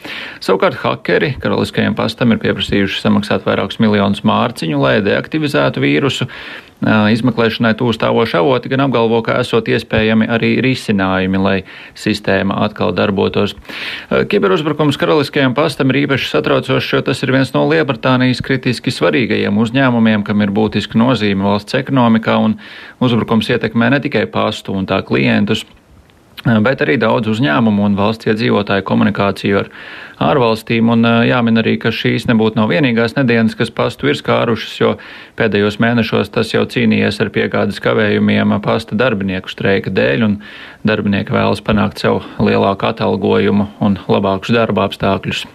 Savukārt 0.44 0.80
hakeri 0.84 1.34
karaliskajam 1.42 1.96
pastam 1.98 2.34
ir 2.34 2.42
pieprasījuši 2.44 3.02
samaksāt 3.04 3.46
vairākus 3.48 3.80
miljonus 3.82 4.24
mārciņu, 4.26 4.80
lai 4.82 4.98
deaktivizētu 5.04 5.84
vīrusu. 5.84 6.28
Izmeklēšanai 6.86 7.72
tūstāvoši 7.78 8.38
avoti 8.38 8.70
gan 8.70 8.84
apgalvo, 8.86 9.20
ka 9.26 9.38
esot 9.42 9.68
iespējami 9.72 10.28
arī 10.30 10.52
risinājumi, 10.64 11.40
lai 11.42 11.56
sistēma 11.98 12.60
atkal 12.66 12.94
darbotos. 12.94 13.56
Kiberuzbrukums 14.30 14.98
karaliskajam 15.00 15.56
pastam 15.58 15.90
ir 15.90 16.04
īpaši 16.04 16.30
satraucošs, 16.30 16.92
jo 16.94 17.02
tas 17.06 17.22
ir 17.24 17.34
viens 17.34 17.50
no 17.56 17.64
Lielbritānijas 17.70 18.42
kritiski 18.44 18.94
svarīgajiem 18.94 19.58
uzņēmumiem, 19.58 20.22
kam 20.26 20.46
ir 20.46 20.54
būtiska 20.54 20.98
nozīme 21.00 21.48
valsts 21.48 21.80
ekonomikā, 21.80 22.38
un 22.38 22.58
uzbrukums 23.02 23.50
ietekmē 23.50 23.90
ne 23.94 24.02
tikai 24.04 24.28
pastu 24.30 24.76
un 24.78 24.86
tā 24.86 25.02
klientus 25.06 25.66
bet 26.44 26.82
arī 26.84 26.96
daudz 27.00 27.30
uzņēmumu 27.32 27.84
un 27.88 27.96
valsts 27.98 28.28
iedzīvotāju 28.28 28.86
komunikāciju 28.86 29.58
ar 29.62 29.70
ārvalstīm. 30.30 30.92
Un 30.94 31.04
jāmin 31.26 31.62
arī, 31.62 31.76
ka 31.82 31.92
šīs 31.94 32.28
nebūtu 32.30 32.60
nav 32.60 32.70
vienīgās 32.72 33.16
nedēļas, 33.18 33.58
kas 33.58 33.74
pastu 33.74 34.10
ir 34.12 34.18
skārušas, 34.20 34.78
jo 34.80 34.94
pēdējos 35.40 35.80
mēnešos 35.82 36.32
tas 36.34 36.54
jau 36.54 36.64
cīnījies 36.68 37.20
ar 37.24 37.32
piegādes 37.34 37.82
kavējumiem 37.84 38.58
pasta 38.64 38.98
darbinieku 38.98 39.50
streika 39.52 39.90
dēļ, 39.90 40.26
un 40.30 40.40
darbinieki 40.86 41.34
vēlas 41.34 41.64
panākt 41.64 42.04
sev 42.04 42.22
lielāku 42.38 42.92
atalgojumu 42.92 43.70
un 43.84 44.02
labākus 44.08 44.54
darba 44.54 44.88
apstākļus. 44.88 45.46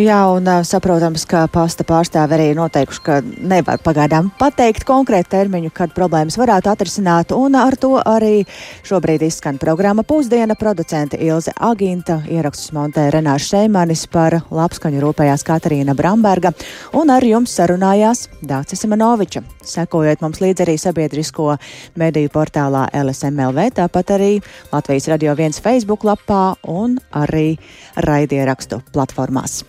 Jā, 0.00 0.22
un 0.32 0.46
saprotams, 0.64 1.26
ka 1.28 1.42
pasta 1.52 1.84
pārstāvi 1.84 2.32
arī 2.32 2.44
noteikuši, 2.56 3.00
ka 3.04 3.18
nevar 3.20 3.76
pagaidām 3.84 4.30
pateikt 4.38 4.86
konkrētu 4.88 5.34
termiņu, 5.34 5.68
kad 5.76 5.90
problēmas 5.92 6.38
varētu 6.40 6.70
atrisināt, 6.72 7.34
un 7.36 7.58
ar 7.60 7.76
to 7.76 7.98
arī 8.00 8.46
šobrīd 8.88 9.20
izskan 9.26 9.58
programma 9.60 10.00
Pusdiena 10.08 10.56
producente 10.56 11.18
Ilze 11.20 11.52
Aginta, 11.60 12.22
ierakstus 12.24 12.72
montē 12.72 13.10
Renāša 13.12 13.50
Šeimanis 13.50 14.06
par 14.08 14.38
labskaņu 14.48 15.02
rūpējās 15.04 15.44
Katarīna 15.44 15.92
Bramberga, 15.98 16.54
un 16.96 17.12
ar 17.12 17.26
jums 17.28 17.52
sarunājās 17.58 18.30
Dācis 18.40 18.80
Simanoviča. 18.86 19.44
Sekojot 19.60 20.24
mums 20.24 20.40
līdz 20.40 20.64
arī 20.64 20.78
sabiedrisko 20.80 21.50
mediju 22.00 22.32
portālā 22.32 22.86
LSMLV, 22.96 23.68
tāpat 23.82 24.16
arī 24.16 24.32
Latvijas 24.72 25.10
Radio 25.12 25.36
1 25.36 25.60
Facebook 25.60 26.08
lapā 26.08 26.54
un 26.64 26.96
arī 27.12 27.58
raidierakstu 28.08 28.80
platformās. 28.96 29.60